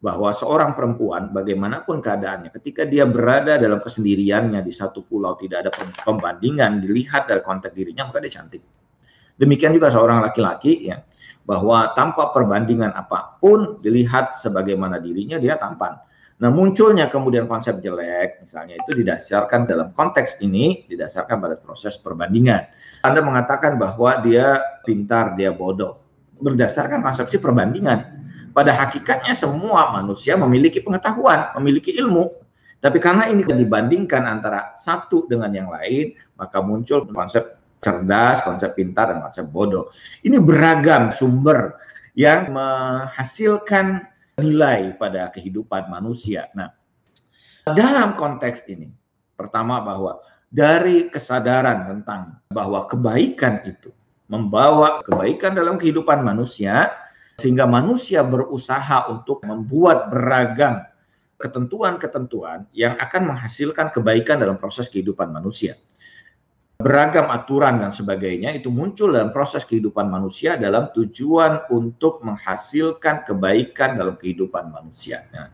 bahwa 0.08 0.32
seorang 0.32 0.72
perempuan 0.72 1.36
bagaimanapun 1.36 2.00
keadaannya 2.00 2.56
ketika 2.56 2.88
dia 2.88 3.04
berada 3.04 3.60
dalam 3.60 3.84
kesendiriannya 3.84 4.63
di 4.63 4.72
satu 4.72 5.04
pulau 5.04 5.36
tidak 5.36 5.67
ada 5.67 5.72
pembandingan 6.08 6.80
dilihat 6.80 7.28
dari 7.28 7.43
konteks 7.43 7.76
dirinya 7.76 8.08
maka 8.08 8.24
dia 8.24 8.32
cantik. 8.39 8.63
Demikian 9.36 9.76
juga 9.76 9.91
seorang 9.91 10.24
laki-laki 10.24 10.88
ya 10.88 11.04
bahwa 11.43 11.91
tanpa 11.91 12.32
perbandingan 12.32 12.96
apa 12.96 13.36
pun 13.43 13.84
dilihat 13.84 14.39
sebagaimana 14.39 15.04
dirinya 15.04 15.36
dia 15.43 15.60
tampan. 15.60 16.00
Nah 16.39 16.56
munculnya 16.56 17.12
kemudian 17.12 17.43
konsep 17.43 17.84
jelek 17.84 18.48
misalnya 18.48 18.80
itu 18.80 19.04
didasarkan 19.04 19.67
dalam 19.67 19.91
konteks 19.91 20.39
ini 20.39 20.88
didasarkan 20.88 21.36
pada 21.36 21.60
proses 21.60 22.00
perbandingan. 22.00 22.63
Anda 23.04 23.20
mengatakan 23.20 23.76
bahwa 23.76 24.24
dia 24.24 24.63
pintar, 24.88 25.36
dia 25.36 25.52
bodoh 25.52 26.00
berdasarkan 26.39 27.04
konsepsi 27.04 27.43
perbandingan 27.43 28.16
pada 28.58 28.74
hakikatnya 28.74 29.38
semua 29.38 29.93
manusia 29.93 30.34
memiliki 30.34 30.82
pengetahuan, 30.82 31.54
memiliki 31.62 31.93
ilmu. 31.93 32.34
Tapi 32.82 32.98
karena 32.98 33.30
ini 33.30 33.46
dibandingkan 33.46 34.26
antara 34.26 34.74
satu 34.82 35.30
dengan 35.30 35.54
yang 35.54 35.70
lain, 35.70 36.17
maka 36.41 36.58
muncul 36.65 37.06
konsep 37.06 37.62
cerdas, 37.78 38.41
konsep 38.41 38.74
pintar, 38.74 39.13
dan 39.13 39.22
konsep 39.22 39.46
bodoh. 39.46 39.93
Ini 40.26 40.41
beragam 40.41 41.13
sumber 41.13 41.78
yang 42.17 42.50
menghasilkan 42.50 44.10
nilai 44.41 44.98
pada 44.98 45.30
kehidupan 45.30 45.93
manusia. 45.93 46.50
Nah, 46.58 46.74
dalam 47.78 48.17
konteks 48.17 48.65
ini, 48.74 48.89
pertama 49.38 49.86
bahwa 49.86 50.17
dari 50.50 51.13
kesadaran 51.13 51.86
tentang 51.93 52.41
bahwa 52.50 52.89
kebaikan 52.89 53.62
itu 53.70 53.93
membawa 54.26 55.06
kebaikan 55.06 55.54
dalam 55.54 55.78
kehidupan 55.78 56.26
manusia, 56.26 56.89
sehingga 57.38 57.69
manusia 57.69 58.26
berusaha 58.26 59.13
untuk 59.13 59.45
membuat 59.45 60.10
beragam 60.10 60.82
ketentuan-ketentuan 61.38 62.65
yang 62.73 62.97
akan 62.97 63.30
menghasilkan 63.30 63.93
kebaikan 63.93 64.41
dalam 64.41 64.58
proses 64.58 64.89
kehidupan 64.89 65.30
manusia. 65.30 65.78
Beragam 66.82 67.30
aturan 67.30 67.78
dan 67.78 67.93
sebagainya 67.93 68.58
itu 68.58 68.73
muncul 68.73 69.13
dalam 69.13 69.30
proses 69.30 69.62
kehidupan 69.69 70.10
manusia 70.10 70.58
dalam 70.58 70.89
tujuan 70.97 71.69
untuk 71.69 72.26
menghasilkan 72.26 73.26
kebaikan 73.30 74.02
dalam 74.02 74.17
kehidupan 74.17 74.73
manusia. 74.73 75.30
Nah, 75.30 75.54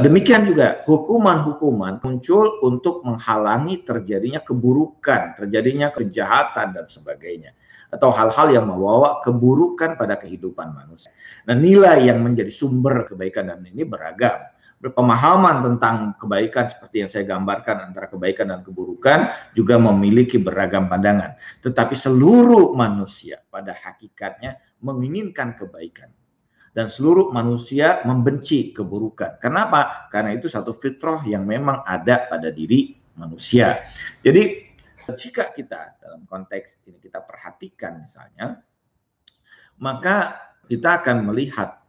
demikian 0.00 0.48
juga 0.48 0.80
hukuman-hukuman 0.88 2.00
muncul 2.00 2.64
untuk 2.64 3.04
menghalangi 3.04 3.84
terjadinya 3.84 4.40
keburukan, 4.40 5.36
terjadinya 5.36 5.92
kejahatan 5.92 6.72
dan 6.72 6.88
sebagainya 6.88 7.52
atau 7.90 8.14
hal-hal 8.14 8.54
yang 8.54 8.66
membawa 8.70 9.18
keburukan 9.20 9.98
pada 9.98 10.14
kehidupan 10.16 10.74
manusia. 10.74 11.10
Nah, 11.50 11.58
nilai 11.58 12.06
yang 12.06 12.22
menjadi 12.22 12.50
sumber 12.50 13.10
kebaikan 13.10 13.50
dan 13.50 13.66
ini 13.66 13.82
beragam. 13.82 14.38
Berpemahaman 14.80 15.60
tentang 15.60 16.16
kebaikan 16.16 16.72
seperti 16.72 17.04
yang 17.04 17.10
saya 17.12 17.28
gambarkan 17.28 17.92
antara 17.92 18.08
kebaikan 18.08 18.48
dan 18.48 18.64
keburukan 18.64 19.28
juga 19.52 19.76
memiliki 19.76 20.40
beragam 20.40 20.88
pandangan. 20.88 21.36
Tetapi 21.60 21.92
seluruh 21.92 22.72
manusia 22.72 23.44
pada 23.52 23.76
hakikatnya 23.76 24.56
menginginkan 24.80 25.52
kebaikan 25.52 26.08
dan 26.72 26.86
seluruh 26.86 27.28
manusia 27.28 28.00
membenci 28.06 28.70
keburukan. 28.72 29.36
Kenapa? 29.42 30.08
Karena 30.08 30.32
itu 30.32 30.46
satu 30.46 30.72
fitrah 30.72 31.20
yang 31.26 31.44
memang 31.44 31.82
ada 31.84 32.30
pada 32.30 32.48
diri 32.48 32.94
manusia. 33.18 33.84
Jadi 34.22 34.69
jika 35.14 35.54
kita 35.54 36.00
dalam 36.02 36.26
konteks 36.26 36.84
ini 36.86 36.98
kita 36.98 37.22
perhatikan 37.24 38.02
misalnya, 38.02 38.60
maka 39.80 40.38
kita 40.68 41.02
akan 41.02 41.30
melihat 41.30 41.80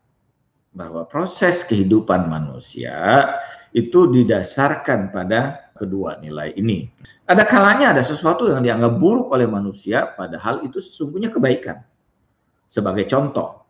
bahwa 0.72 1.04
proses 1.04 1.68
kehidupan 1.68 2.32
manusia 2.32 3.28
itu 3.76 4.08
didasarkan 4.12 5.12
pada 5.12 5.72
kedua 5.76 6.20
nilai 6.20 6.56
ini. 6.56 6.88
Ada 7.28 7.48
kalanya 7.48 7.96
ada 7.96 8.04
sesuatu 8.04 8.48
yang 8.48 8.64
dianggap 8.64 9.00
buruk 9.00 9.32
oleh 9.32 9.48
manusia, 9.48 10.12
padahal 10.16 10.64
itu 10.68 10.80
sesungguhnya 10.80 11.32
kebaikan. 11.32 11.80
Sebagai 12.68 13.08
contoh, 13.08 13.68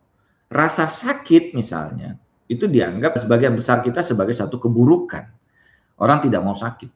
rasa 0.50 0.86
sakit 0.86 1.54
misalnya, 1.54 2.18
itu 2.50 2.66
dianggap 2.66 3.18
sebagian 3.22 3.54
besar 3.54 3.82
kita 3.82 4.02
sebagai 4.02 4.34
satu 4.34 4.58
keburukan. 4.58 5.30
Orang 5.98 6.18
tidak 6.22 6.42
mau 6.42 6.58
sakit. 6.58 6.90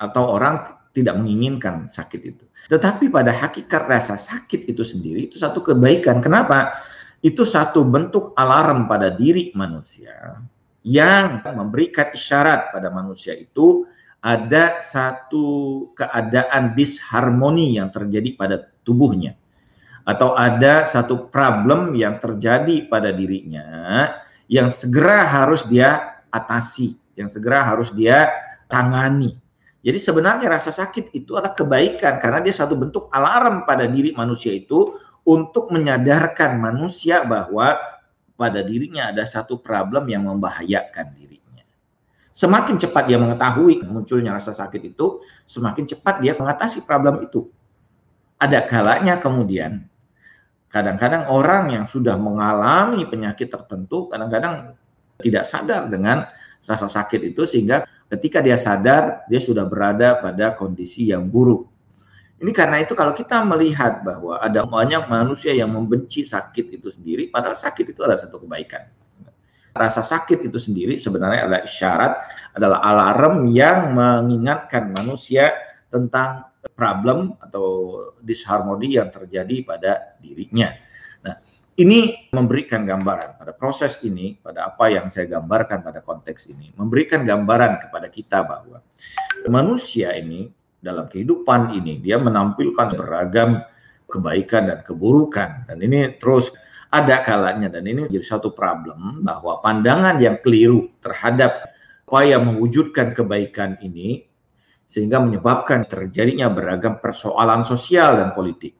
Atau 0.00 0.24
orang 0.32 0.79
tidak 0.90 1.14
menginginkan 1.18 1.88
sakit 1.90 2.20
itu. 2.22 2.44
Tetapi 2.66 3.08
pada 3.08 3.30
hakikat 3.30 3.86
rasa 3.86 4.18
sakit 4.18 4.66
itu 4.66 4.82
sendiri 4.82 5.30
itu 5.30 5.36
satu 5.38 5.62
kebaikan. 5.62 6.18
Kenapa? 6.18 6.82
Itu 7.20 7.44
satu 7.44 7.84
bentuk 7.84 8.32
alarm 8.34 8.88
pada 8.88 9.12
diri 9.12 9.52
manusia 9.52 10.40
yang 10.80 11.44
memberikan 11.44 12.08
isyarat 12.16 12.72
pada 12.72 12.88
manusia 12.88 13.36
itu 13.36 13.84
ada 14.20 14.80
satu 14.80 15.88
keadaan 15.96 16.72
disharmoni 16.72 17.76
yang 17.76 17.92
terjadi 17.92 18.36
pada 18.36 18.56
tubuhnya 18.84 19.36
atau 20.08 20.32
ada 20.32 20.88
satu 20.88 21.28
problem 21.28 21.92
yang 21.92 22.16
terjadi 22.16 22.88
pada 22.88 23.12
dirinya 23.12 24.08
yang 24.50 24.68
segera 24.68 25.24
harus 25.30 25.62
dia 25.70 26.20
atasi, 26.34 26.98
yang 27.14 27.30
segera 27.30 27.62
harus 27.62 27.94
dia 27.94 28.28
tangani. 28.66 29.38
Jadi 29.80 29.96
sebenarnya 29.96 30.52
rasa 30.52 30.68
sakit 30.68 31.16
itu 31.16 31.40
adalah 31.40 31.56
kebaikan 31.56 32.20
karena 32.20 32.44
dia 32.44 32.52
satu 32.52 32.76
bentuk 32.76 33.08
alarm 33.16 33.64
pada 33.64 33.88
diri 33.88 34.12
manusia 34.12 34.52
itu 34.52 35.00
untuk 35.24 35.72
menyadarkan 35.72 36.60
manusia 36.60 37.24
bahwa 37.24 37.80
pada 38.36 38.60
dirinya 38.60 39.08
ada 39.08 39.24
satu 39.24 39.60
problem 39.60 40.08
yang 40.08 40.28
membahayakan 40.28 41.16
dirinya. 41.16 41.64
Semakin 42.32 42.76
cepat 42.80 43.08
dia 43.08 43.20
mengetahui 43.20 43.84
munculnya 43.84 44.36
rasa 44.36 44.56
sakit 44.56 44.96
itu, 44.96 45.20
semakin 45.44 45.84
cepat 45.84 46.24
dia 46.24 46.32
mengatasi 46.36 46.84
problem 46.84 47.20
itu. 47.24 47.48
Ada 48.40 48.64
kalanya 48.64 49.20
kemudian, 49.20 49.84
kadang-kadang 50.72 51.28
orang 51.28 51.68
yang 51.72 51.84
sudah 51.84 52.16
mengalami 52.16 53.04
penyakit 53.04 53.52
tertentu, 53.52 54.08
kadang-kadang 54.08 54.72
tidak 55.20 55.44
sadar 55.44 55.92
dengan 55.92 56.24
rasa 56.64 56.88
sakit 56.88 57.32
itu 57.36 57.44
sehingga 57.44 57.84
ketika 58.10 58.42
dia 58.42 58.58
sadar, 58.58 59.24
dia 59.30 59.38
sudah 59.38 59.64
berada 59.64 60.18
pada 60.18 60.58
kondisi 60.58 61.08
yang 61.14 61.30
buruk. 61.30 61.70
Ini 62.40 62.50
karena 62.56 62.80
itu 62.80 62.96
kalau 62.96 63.12
kita 63.12 63.44
melihat 63.44 64.00
bahwa 64.00 64.40
ada 64.40 64.64
banyak 64.64 65.06
manusia 65.12 65.52
yang 65.52 65.76
membenci 65.76 66.24
sakit 66.24 66.72
itu 66.72 66.88
sendiri, 66.88 67.28
padahal 67.28 67.54
sakit 67.54 67.92
itu 67.92 68.00
adalah 68.00 68.18
satu 68.18 68.40
kebaikan. 68.40 68.88
Rasa 69.70 70.02
sakit 70.02 70.42
itu 70.50 70.58
sendiri 70.58 70.98
sebenarnya 70.98 71.46
adalah 71.46 71.62
isyarat, 71.62 72.12
adalah 72.58 72.78
alarm 72.82 73.54
yang 73.54 73.94
mengingatkan 73.94 74.90
manusia 74.90 75.54
tentang 75.92 76.50
problem 76.74 77.38
atau 77.38 77.96
disharmoni 78.24 78.98
yang 78.98 79.12
terjadi 79.12 79.56
pada 79.62 79.92
dirinya. 80.18 80.74
Nah, 81.22 81.36
ini 81.80 82.28
memberikan 82.36 82.84
gambaran 82.84 83.40
pada 83.40 83.56
proses 83.56 84.04
ini, 84.04 84.36
pada 84.36 84.68
apa 84.68 84.92
yang 84.92 85.08
saya 85.08 85.40
gambarkan 85.40 85.80
pada 85.80 86.04
konteks 86.04 86.52
ini, 86.52 86.76
memberikan 86.76 87.24
gambaran 87.24 87.88
kepada 87.88 88.12
kita 88.12 88.44
bahwa 88.44 88.84
manusia 89.48 90.12
ini 90.12 90.52
dalam 90.84 91.08
kehidupan 91.08 91.72
ini 91.72 91.96
dia 92.04 92.20
menampilkan 92.20 92.92
beragam 92.92 93.64
kebaikan 94.12 94.68
dan 94.68 94.84
keburukan. 94.84 95.64
Dan 95.72 95.80
ini 95.80 96.20
terus 96.20 96.52
ada 96.92 97.24
kalanya 97.24 97.72
dan 97.72 97.88
ini 97.88 98.12
jadi 98.12 98.26
satu 98.28 98.52
problem 98.52 99.24
bahwa 99.24 99.64
pandangan 99.64 100.20
yang 100.20 100.36
keliru 100.44 100.92
terhadap 101.00 101.72
upaya 102.04 102.36
mewujudkan 102.42 103.16
kebaikan 103.16 103.80
ini 103.80 104.28
sehingga 104.90 105.22
menyebabkan 105.22 105.86
terjadinya 105.86 106.50
beragam 106.50 106.98
persoalan 106.98 107.62
sosial 107.62 108.18
dan 108.18 108.34
politik 108.34 108.74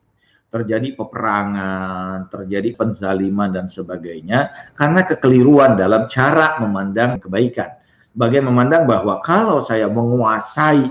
terjadi 0.51 0.99
peperangan, 0.99 2.27
terjadi 2.27 2.75
penzaliman 2.75 3.55
dan 3.55 3.71
sebagainya 3.71 4.51
karena 4.75 5.07
kekeliruan 5.07 5.79
dalam 5.79 6.11
cara 6.11 6.59
memandang 6.59 7.23
kebaikan. 7.23 7.79
Bagaimana 8.11 8.51
memandang 8.51 8.85
bahwa 8.91 9.23
kalau 9.23 9.63
saya 9.63 9.87
menguasai 9.87 10.91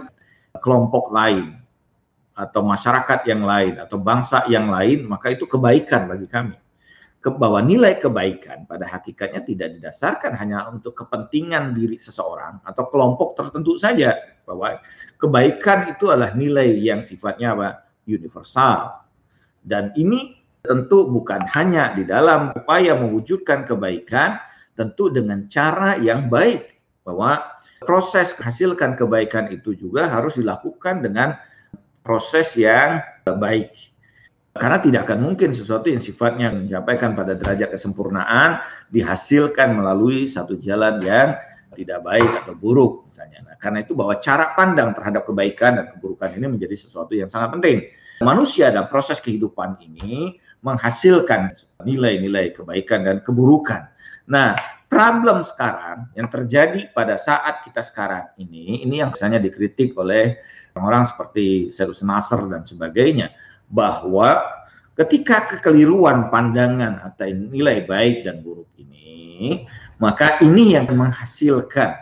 kelompok 0.64 1.12
lain 1.12 1.60
atau 2.32 2.64
masyarakat 2.64 3.28
yang 3.28 3.44
lain 3.44 3.76
atau 3.84 4.00
bangsa 4.00 4.48
yang 4.48 4.72
lain, 4.72 5.04
maka 5.04 5.36
itu 5.36 5.44
kebaikan 5.44 6.08
bagi 6.08 6.32
kami. 6.32 6.56
Bahwa 7.20 7.60
nilai 7.60 8.00
kebaikan 8.00 8.64
pada 8.64 8.88
hakikatnya 8.88 9.44
tidak 9.44 9.76
didasarkan 9.76 10.40
hanya 10.40 10.72
untuk 10.72 10.96
kepentingan 10.96 11.76
diri 11.76 12.00
seseorang 12.00 12.64
atau 12.64 12.88
kelompok 12.88 13.36
tertentu 13.36 13.76
saja. 13.76 14.16
Bahwa 14.48 14.80
kebaikan 15.20 15.92
itu 15.92 16.08
adalah 16.08 16.32
nilai 16.32 16.80
yang 16.80 17.04
sifatnya 17.04 17.52
apa? 17.52 17.70
universal. 18.08 19.09
Dan 19.64 19.92
ini 20.00 20.40
tentu 20.64 21.08
bukan 21.08 21.44
hanya 21.56 21.96
di 21.96 22.04
dalam 22.04 22.52
upaya 22.56 22.96
mewujudkan 22.96 23.64
kebaikan, 23.64 24.40
tentu 24.76 25.12
dengan 25.12 25.48
cara 25.48 26.00
yang 26.00 26.28
baik. 26.28 26.78
Bahwa 27.04 27.42
proses 27.84 28.36
menghasilkan 28.38 29.00
kebaikan 29.00 29.50
itu 29.50 29.74
juga 29.74 30.08
harus 30.12 30.36
dilakukan 30.38 31.02
dengan 31.04 31.40
proses 32.04 32.54
yang 32.60 33.00
baik. 33.26 33.72
Karena 34.60 34.82
tidak 34.82 35.08
akan 35.08 35.20
mungkin 35.24 35.56
sesuatu 35.56 35.88
yang 35.88 36.02
sifatnya 36.02 36.52
mencapai 36.52 37.00
pada 37.00 37.38
derajat 37.38 37.70
kesempurnaan 37.72 38.60
dihasilkan 38.92 39.78
melalui 39.78 40.28
satu 40.28 40.60
jalan 40.60 41.00
yang 41.06 41.38
tidak 41.78 42.02
baik 42.04 42.28
atau 42.44 42.58
buruk 42.58 43.08
misalnya. 43.08 43.46
Nah, 43.46 43.56
karena 43.56 43.86
itu 43.86 43.94
bahwa 43.96 44.18
cara 44.20 44.52
pandang 44.58 44.92
terhadap 44.92 45.24
kebaikan 45.24 45.80
dan 45.80 45.86
keburukan 45.96 46.34
ini 46.36 46.46
menjadi 46.50 46.76
sesuatu 46.76 47.14
yang 47.16 47.30
sangat 47.30 47.56
penting. 47.56 47.78
Manusia 48.20 48.68
dalam 48.68 48.92
proses 48.92 49.24
kehidupan 49.24 49.80
ini 49.80 50.36
menghasilkan 50.60 51.56
nilai-nilai 51.88 52.52
kebaikan 52.52 53.08
dan 53.08 53.18
keburukan. 53.24 53.88
Nah, 54.28 54.60
problem 54.92 55.40
sekarang 55.46 56.12
yang 56.20 56.28
terjadi 56.28 56.92
pada 56.92 57.16
saat 57.16 57.64
kita 57.64 57.80
sekarang 57.80 58.28
ini, 58.36 58.84
ini 58.84 59.00
yang 59.00 59.16
misalnya 59.16 59.40
dikritik 59.40 59.96
oleh 59.96 60.36
orang-orang 60.76 61.08
seperti 61.08 61.72
Serus 61.72 62.04
Nasr 62.04 62.44
dan 62.52 62.68
sebagainya, 62.68 63.32
bahwa 63.72 64.44
ketika 65.00 65.56
kekeliruan 65.56 66.28
pandangan 66.28 67.00
atau 67.06 67.32
nilai 67.32 67.88
baik 67.88 68.28
dan 68.28 68.44
buruk 68.44 68.68
ini, 68.76 69.64
maka 70.04 70.44
ini 70.44 70.76
yang 70.76 70.92
menghasilkan 70.92 71.96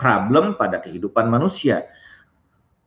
problem 0.00 0.56
pada 0.56 0.80
kehidupan 0.80 1.28
manusia. 1.28 1.84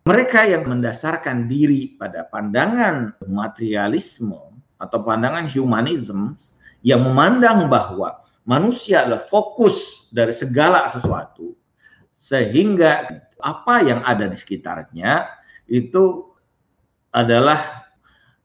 Mereka 0.05 0.53
yang 0.53 0.69
mendasarkan 0.69 1.49
diri 1.49 1.97
pada 1.97 2.29
pandangan 2.29 3.17
materialisme 3.25 4.37
atau 4.77 4.99
pandangan 5.01 5.49
humanism 5.49 6.37
yang 6.85 7.01
memandang 7.01 7.65
bahwa 7.65 8.21
manusia 8.45 9.01
adalah 9.01 9.25
fokus 9.25 10.05
dari 10.13 10.29
segala 10.29 10.93
sesuatu 10.93 11.57
sehingga 12.21 13.17
apa 13.41 13.81
yang 13.81 14.05
ada 14.05 14.29
di 14.29 14.37
sekitarnya 14.37 15.25
itu 15.65 16.29
adalah 17.09 17.89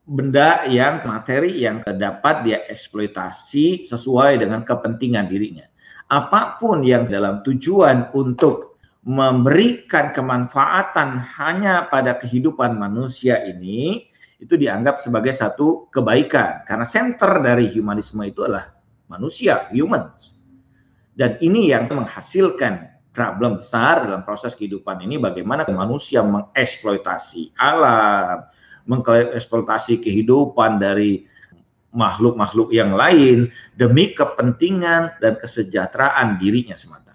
benda 0.08 0.64
yang 0.64 1.04
materi 1.04 1.60
yang 1.60 1.84
dapat 1.84 2.40
dia 2.40 2.64
eksploitasi 2.72 3.84
sesuai 3.84 4.40
dengan 4.40 4.64
kepentingan 4.64 5.28
dirinya. 5.28 5.68
Apa 6.08 6.56
pun 6.56 6.80
yang 6.88 7.04
dalam 7.12 7.44
tujuan 7.44 8.08
untuk 8.16 8.69
memberikan 9.00 10.12
kemanfaatan 10.12 11.24
hanya 11.40 11.88
pada 11.88 12.20
kehidupan 12.20 12.76
manusia 12.76 13.40
ini 13.48 14.10
itu 14.40 14.56
dianggap 14.56 15.00
sebagai 15.00 15.32
satu 15.32 15.88
kebaikan 15.92 16.64
karena 16.64 16.84
center 16.84 17.40
dari 17.40 17.68
humanisme 17.72 18.20
itu 18.24 18.44
adalah 18.44 18.72
manusia, 19.08 19.68
humans. 19.72 20.40
Dan 21.16 21.36
ini 21.44 21.68
yang 21.68 21.88
menghasilkan 21.90 22.88
problem 23.12 23.60
besar 23.60 24.06
dalam 24.06 24.24
proses 24.24 24.56
kehidupan 24.56 25.02
ini 25.04 25.20
bagaimana 25.20 25.66
manusia 25.68 26.24
mengeksploitasi 26.24 27.58
alam, 27.60 28.46
mengeksploitasi 28.88 30.00
kehidupan 30.00 30.80
dari 30.80 31.28
makhluk-makhluk 31.90 32.70
yang 32.70 32.94
lain 32.94 33.50
demi 33.74 34.14
kepentingan 34.14 35.18
dan 35.18 35.34
kesejahteraan 35.42 36.38
dirinya 36.38 36.78
semata. 36.78 37.09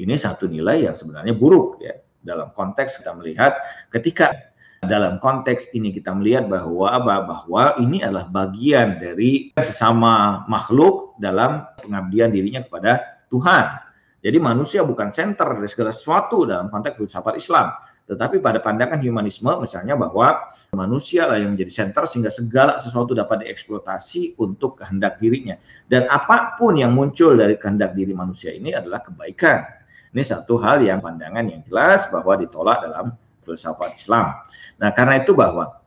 Ini 0.00 0.16
satu 0.16 0.48
nilai 0.48 0.88
yang 0.88 0.96
sebenarnya 0.96 1.36
buruk 1.36 1.76
ya 1.84 1.92
dalam 2.24 2.48
konteks 2.56 3.04
kita 3.04 3.12
melihat 3.12 3.52
ketika 3.92 4.32
dalam 4.80 5.20
konteks 5.20 5.68
ini 5.76 5.92
kita 5.92 6.16
melihat 6.16 6.48
bahwa? 6.48 6.88
Bahwa 7.04 7.76
ini 7.76 8.00
adalah 8.00 8.32
bagian 8.32 8.96
dari 8.96 9.52
sesama 9.60 10.44
makhluk 10.48 11.20
dalam 11.20 11.68
pengabdian 11.84 12.32
dirinya 12.32 12.64
kepada 12.64 13.20
Tuhan. 13.28 13.76
Jadi 14.24 14.36
manusia 14.40 14.80
bukan 14.80 15.12
center 15.12 15.60
dari 15.60 15.68
segala 15.68 15.92
sesuatu 15.92 16.48
dalam 16.48 16.72
konteks 16.72 16.96
filsafat 16.96 17.36
Islam. 17.36 17.76
Tetapi 18.08 18.40
pada 18.42 18.58
pandangan 18.58 18.98
humanisme 19.04 19.52
misalnya 19.60 19.94
bahwa 19.94 20.50
manusia 20.74 21.30
lah 21.30 21.38
yang 21.38 21.54
menjadi 21.54 21.84
center 21.84 22.08
sehingga 22.08 22.32
segala 22.32 22.80
sesuatu 22.80 23.14
dapat 23.14 23.46
dieksploitasi 23.46 24.40
untuk 24.40 24.80
kehendak 24.80 25.20
dirinya. 25.20 25.60
Dan 25.86 26.08
apa 26.08 26.56
pun 26.56 26.80
yang 26.80 26.96
muncul 26.96 27.36
dari 27.36 27.54
kehendak 27.60 27.92
diri 27.94 28.16
manusia 28.16 28.50
ini 28.50 28.74
adalah 28.74 29.04
kebaikan. 29.04 29.79
Ini 30.10 30.22
satu 30.26 30.58
hal 30.58 30.82
yang 30.82 30.98
pandangan 30.98 31.46
yang 31.46 31.62
jelas 31.70 32.10
bahwa 32.10 32.34
ditolak 32.34 32.82
dalam 32.82 33.14
filsafat 33.46 33.94
Islam. 33.94 34.42
Nah, 34.82 34.90
karena 34.90 35.22
itu 35.22 35.32
bahwa 35.34 35.80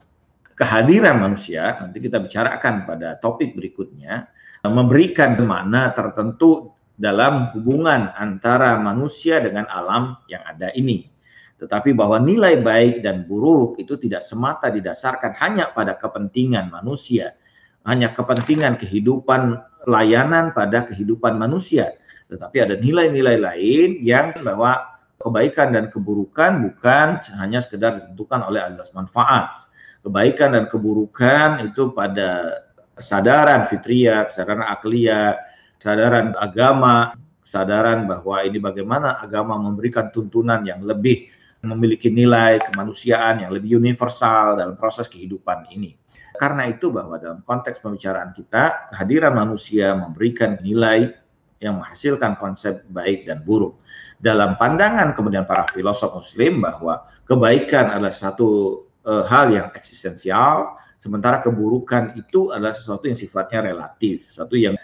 kehadiran 0.56 1.20
manusia, 1.20 1.76
nanti 1.76 2.00
kita 2.00 2.22
bicarakan 2.22 2.88
pada 2.88 3.20
topik 3.20 3.52
berikutnya, 3.52 4.28
memberikan 4.64 5.36
makna 5.44 5.92
tertentu 5.92 6.72
dalam 6.96 7.52
hubungan 7.52 8.14
antara 8.16 8.80
manusia 8.80 9.42
dengan 9.42 9.68
alam 9.68 10.16
yang 10.30 10.40
ada 10.46 10.72
ini. 10.72 11.10
Tetapi 11.58 11.92
bahwa 11.92 12.18
nilai 12.22 12.60
baik 12.64 13.04
dan 13.04 13.28
buruk 13.28 13.76
itu 13.76 13.98
tidak 14.00 14.24
semata 14.24 14.72
didasarkan 14.72 15.36
hanya 15.42 15.70
pada 15.74 15.98
kepentingan 15.98 16.70
manusia, 16.70 17.36
hanya 17.84 18.14
kepentingan 18.16 18.80
kehidupan 18.80 19.58
layanan 19.84 20.56
pada 20.56 20.88
kehidupan 20.88 21.36
manusia, 21.36 21.92
tetapi 22.28 22.56
ada 22.60 22.74
nilai-nilai 22.80 23.36
lain 23.36 24.00
yang 24.00 24.32
bahwa 24.40 25.00
kebaikan 25.20 25.72
dan 25.72 25.88
keburukan 25.88 26.70
bukan 26.70 27.20
hanya 27.40 27.60
sekedar 27.60 28.00
ditentukan 28.00 28.44
oleh 28.44 28.60
azas 28.60 28.92
manfaat. 28.96 29.68
Kebaikan 30.04 30.52
dan 30.52 30.64
keburukan 30.68 31.64
itu 31.64 31.92
pada 31.96 32.60
kesadaran 32.96 33.64
fitriah, 33.72 34.28
kesadaran 34.28 34.64
akliah, 34.68 35.40
kesadaran 35.80 36.36
agama, 36.36 37.16
kesadaran 37.40 38.04
bahwa 38.04 38.44
ini 38.44 38.60
bagaimana 38.60 39.20
agama 39.20 39.56
memberikan 39.56 40.12
tuntunan 40.12 40.60
yang 40.64 40.84
lebih 40.84 41.28
memiliki 41.64 42.12
nilai 42.12 42.60
kemanusiaan 42.60 43.40
yang 43.40 43.50
lebih 43.52 43.80
universal 43.80 44.60
dalam 44.60 44.76
proses 44.76 45.08
kehidupan 45.08 45.72
ini. 45.72 45.96
Karena 46.36 46.68
itu 46.68 46.92
bahwa 46.92 47.16
dalam 47.16 47.40
konteks 47.46 47.80
pembicaraan 47.80 48.36
kita, 48.36 48.92
kehadiran 48.92 49.32
manusia 49.32 49.96
memberikan 49.96 50.60
nilai 50.60 51.14
yang 51.62 51.80
menghasilkan 51.80 52.36
konsep 52.38 52.82
baik 52.90 53.26
dan 53.28 53.42
buruk. 53.42 53.78
Dalam 54.18 54.56
pandangan 54.56 55.12
kemudian 55.12 55.44
para 55.44 55.68
filosof 55.70 56.16
muslim 56.16 56.62
bahwa 56.62 57.04
kebaikan 57.28 57.92
adalah 57.92 58.14
satu 58.14 58.82
uh, 59.04 59.24
hal 59.26 59.52
yang 59.52 59.68
eksistensial, 59.76 60.76
sementara 60.98 61.44
keburukan 61.44 62.16
itu 62.16 62.50
adalah 62.50 62.72
sesuatu 62.72 63.06
yang 63.06 63.18
sifatnya 63.18 63.60
relatif, 63.64 64.24
sesuatu 64.28 64.56
yang 64.56 64.74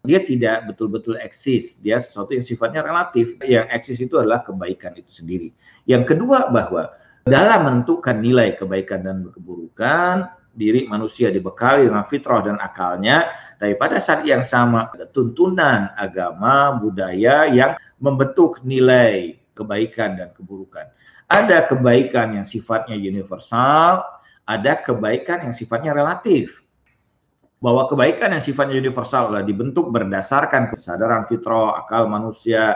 dia 0.00 0.20
tidak 0.24 0.64
betul-betul 0.72 1.20
eksis, 1.20 1.76
dia 1.84 2.00
sesuatu 2.00 2.32
yang 2.32 2.44
sifatnya 2.44 2.80
relatif. 2.80 3.36
Yang 3.44 3.66
eksis 3.68 3.98
itu 4.00 4.16
adalah 4.16 4.40
kebaikan 4.40 4.96
itu 4.96 5.12
sendiri. 5.12 5.52
Yang 5.84 6.16
kedua 6.16 6.48
bahwa 6.48 6.88
dalam 7.28 7.68
menentukan 7.68 8.16
nilai 8.16 8.56
kebaikan 8.56 9.04
dan 9.04 9.28
keburukan, 9.28 10.32
diri 10.50 10.86
manusia 10.90 11.30
dibekali 11.30 11.86
dengan 11.86 12.04
fitrah 12.10 12.42
dan 12.42 12.58
akalnya, 12.58 13.30
tapi 13.56 13.78
pada 13.78 14.02
saat 14.02 14.26
yang 14.26 14.42
sama 14.42 14.90
ada 14.90 15.06
tuntunan 15.06 15.94
agama, 15.94 16.74
budaya 16.76 17.46
yang 17.46 17.78
membentuk 18.02 18.60
nilai 18.66 19.38
kebaikan 19.54 20.18
dan 20.18 20.28
keburukan. 20.34 20.90
Ada 21.30 21.70
kebaikan 21.70 22.34
yang 22.34 22.46
sifatnya 22.48 22.98
universal, 22.98 24.02
ada 24.42 24.72
kebaikan 24.82 25.46
yang 25.46 25.54
sifatnya 25.54 25.94
relatif 25.94 26.60
bahwa 27.60 27.84
kebaikan 27.86 28.32
yang 28.32 28.42
sifatnya 28.42 28.80
universal 28.80 29.30
adalah 29.30 29.44
dibentuk 29.44 29.92
berdasarkan 29.92 30.72
kesadaran 30.72 31.28
fitrah 31.28 31.76
akal 31.84 32.08
manusia 32.08 32.72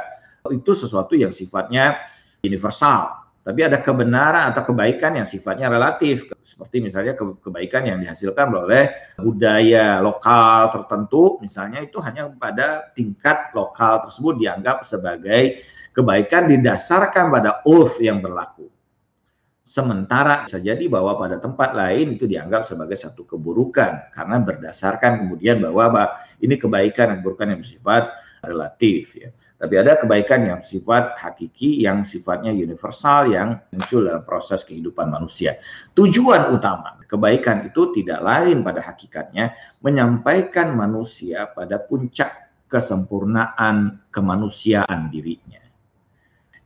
itu 0.52 0.76
sesuatu 0.76 1.16
yang 1.16 1.32
sifatnya 1.32 1.96
universal. 2.44 3.23
Tapi 3.44 3.60
ada 3.60 3.76
kebenaran 3.84 4.56
atau 4.56 4.72
kebaikan 4.72 5.20
yang 5.20 5.28
sifatnya 5.28 5.68
relatif, 5.68 6.32
seperti 6.40 6.80
misalnya 6.80 7.12
kebaikan 7.16 7.84
yang 7.84 8.00
dihasilkan 8.00 8.48
oleh 8.48 9.12
budaya 9.20 10.00
lokal 10.00 10.72
tertentu, 10.72 11.36
misalnya 11.44 11.84
itu 11.84 12.00
hanya 12.00 12.32
pada 12.32 12.88
tingkat 12.96 13.52
lokal 13.52 14.00
tersebut 14.08 14.40
dianggap 14.40 14.88
sebagai 14.88 15.60
kebaikan 15.92 16.48
didasarkan 16.48 17.28
pada 17.28 17.60
urf 17.68 18.00
yang 18.00 18.24
berlaku. 18.24 18.72
Sementara 19.60 20.48
bisa 20.48 20.56
jadi 20.56 20.88
bahwa 20.88 21.16
pada 21.20 21.36
tempat 21.36 21.76
lain 21.76 22.16
itu 22.16 22.24
dianggap 22.24 22.64
sebagai 22.64 22.96
satu 22.96 23.28
keburukan 23.28 24.12
karena 24.12 24.36
berdasarkan 24.40 25.20
kemudian 25.24 25.60
bahwa 25.60 26.16
ini 26.40 26.56
kebaikan 26.56 27.12
dan 27.12 27.16
keburukan 27.20 27.52
yang 27.52 27.60
bersifat 27.60 28.08
relatif 28.40 29.12
ya. 29.20 29.28
Tapi 29.54 29.74
ada 29.78 29.94
kebaikan 29.94 30.50
yang 30.50 30.60
sifat 30.60 31.14
hakiki 31.14 31.78
yang 31.86 32.02
sifatnya 32.02 32.50
universal 32.50 33.30
yang 33.30 33.62
muncul 33.70 34.02
dalam 34.02 34.26
proses 34.26 34.66
kehidupan 34.66 35.08
manusia. 35.08 35.62
Tujuan 35.94 36.50
utama 36.50 36.98
kebaikan 37.06 37.70
itu 37.70 37.94
tidak 37.94 38.18
lain 38.20 38.66
pada 38.66 38.82
hakikatnya 38.82 39.54
menyampaikan 39.78 40.74
manusia 40.74 41.46
pada 41.54 41.78
puncak 41.78 42.50
kesempurnaan 42.66 44.02
kemanusiaan 44.10 45.06
dirinya. 45.14 45.62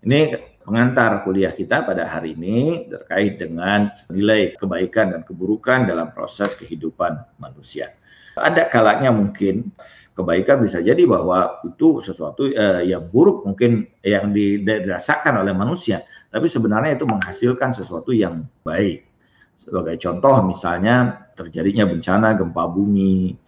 Ini 0.00 0.20
pengantar 0.64 1.28
kuliah 1.28 1.52
kita 1.52 1.84
pada 1.84 2.08
hari 2.08 2.32
ini 2.32 2.88
terkait 2.88 3.36
dengan 3.36 3.92
nilai 4.08 4.56
kebaikan 4.56 5.12
dan 5.12 5.22
keburukan 5.28 5.84
dalam 5.84 6.08
proses 6.16 6.56
kehidupan 6.56 7.36
manusia. 7.36 7.92
Ada 8.38 8.70
kalanya 8.70 9.10
mungkin 9.12 9.74
kebaikan 10.18 10.66
bisa 10.66 10.82
jadi 10.82 11.06
bahwa 11.06 11.62
itu 11.62 12.02
sesuatu 12.02 12.50
eh, 12.50 12.90
yang 12.90 13.06
buruk 13.06 13.46
mungkin 13.46 13.86
yang 14.02 14.34
dirasakan 14.34 15.46
oleh 15.46 15.54
manusia, 15.54 16.02
tapi 16.34 16.50
sebenarnya 16.50 16.98
itu 16.98 17.06
menghasilkan 17.06 17.70
sesuatu 17.70 18.10
yang 18.10 18.42
baik. 18.66 19.06
Sebagai 19.54 19.94
contoh 20.02 20.34
misalnya 20.42 21.28
terjadinya 21.38 21.86
bencana 21.86 22.34
gempa 22.34 22.66
bumi, 22.66 23.38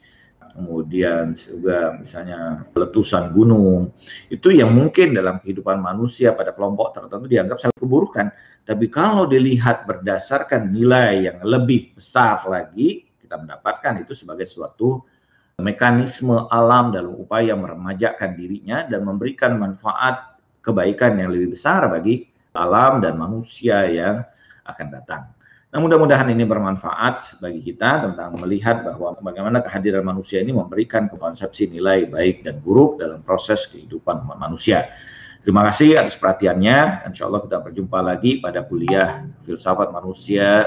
kemudian 0.55 1.35
juga 1.35 1.99
misalnya 1.99 2.63
letusan 2.71 3.35
gunung, 3.35 3.91
itu 4.31 4.55
yang 4.55 4.71
mungkin 4.71 5.11
dalam 5.11 5.43
kehidupan 5.43 5.83
manusia 5.83 6.39
pada 6.39 6.55
kelompok 6.55 6.95
tertentu 6.95 7.27
dianggap 7.27 7.59
sangat 7.59 7.79
keburukan. 7.83 8.27
Tapi 8.63 8.87
kalau 8.87 9.27
dilihat 9.27 9.91
berdasarkan 9.91 10.71
nilai 10.71 11.27
yang 11.27 11.39
lebih 11.43 11.99
besar 11.99 12.47
lagi, 12.47 13.10
kita 13.31 13.39
mendapatkan 13.47 14.03
itu 14.03 14.11
sebagai 14.19 14.43
suatu 14.43 15.07
mekanisme 15.63 16.51
alam 16.51 16.91
dalam 16.91 17.15
upaya 17.15 17.55
meremajakan 17.55 18.35
dirinya 18.35 18.83
dan 18.91 19.07
memberikan 19.07 19.55
manfaat 19.55 20.35
kebaikan 20.67 21.15
yang 21.15 21.31
lebih 21.31 21.55
besar 21.55 21.87
bagi 21.87 22.27
alam 22.59 22.99
dan 22.99 23.15
manusia 23.15 23.87
yang 23.87 24.27
akan 24.67 24.87
datang. 24.91 25.31
Nah, 25.71 25.79
mudah-mudahan 25.79 26.27
ini 26.35 26.43
bermanfaat 26.43 27.39
bagi 27.39 27.63
kita 27.63 28.11
tentang 28.11 28.35
melihat 28.43 28.83
bahwa 28.83 29.15
bagaimana 29.23 29.63
kehadiran 29.63 30.03
manusia 30.03 30.43
ini 30.43 30.51
memberikan 30.51 31.07
konsepsi 31.07 31.71
nilai 31.71 32.11
baik 32.11 32.43
dan 32.43 32.59
buruk 32.59 32.99
dalam 32.99 33.23
proses 33.23 33.71
kehidupan 33.71 34.27
manusia. 34.27 34.91
Terima 35.47 35.63
kasih 35.71 36.03
atas 36.03 36.19
perhatiannya. 36.19 37.07
Insya 37.07 37.31
Allah 37.31 37.47
kita 37.47 37.63
berjumpa 37.63 38.03
lagi 38.03 38.43
pada 38.43 38.67
kuliah 38.67 39.23
filsafat 39.47 39.95
manusia 39.95 40.67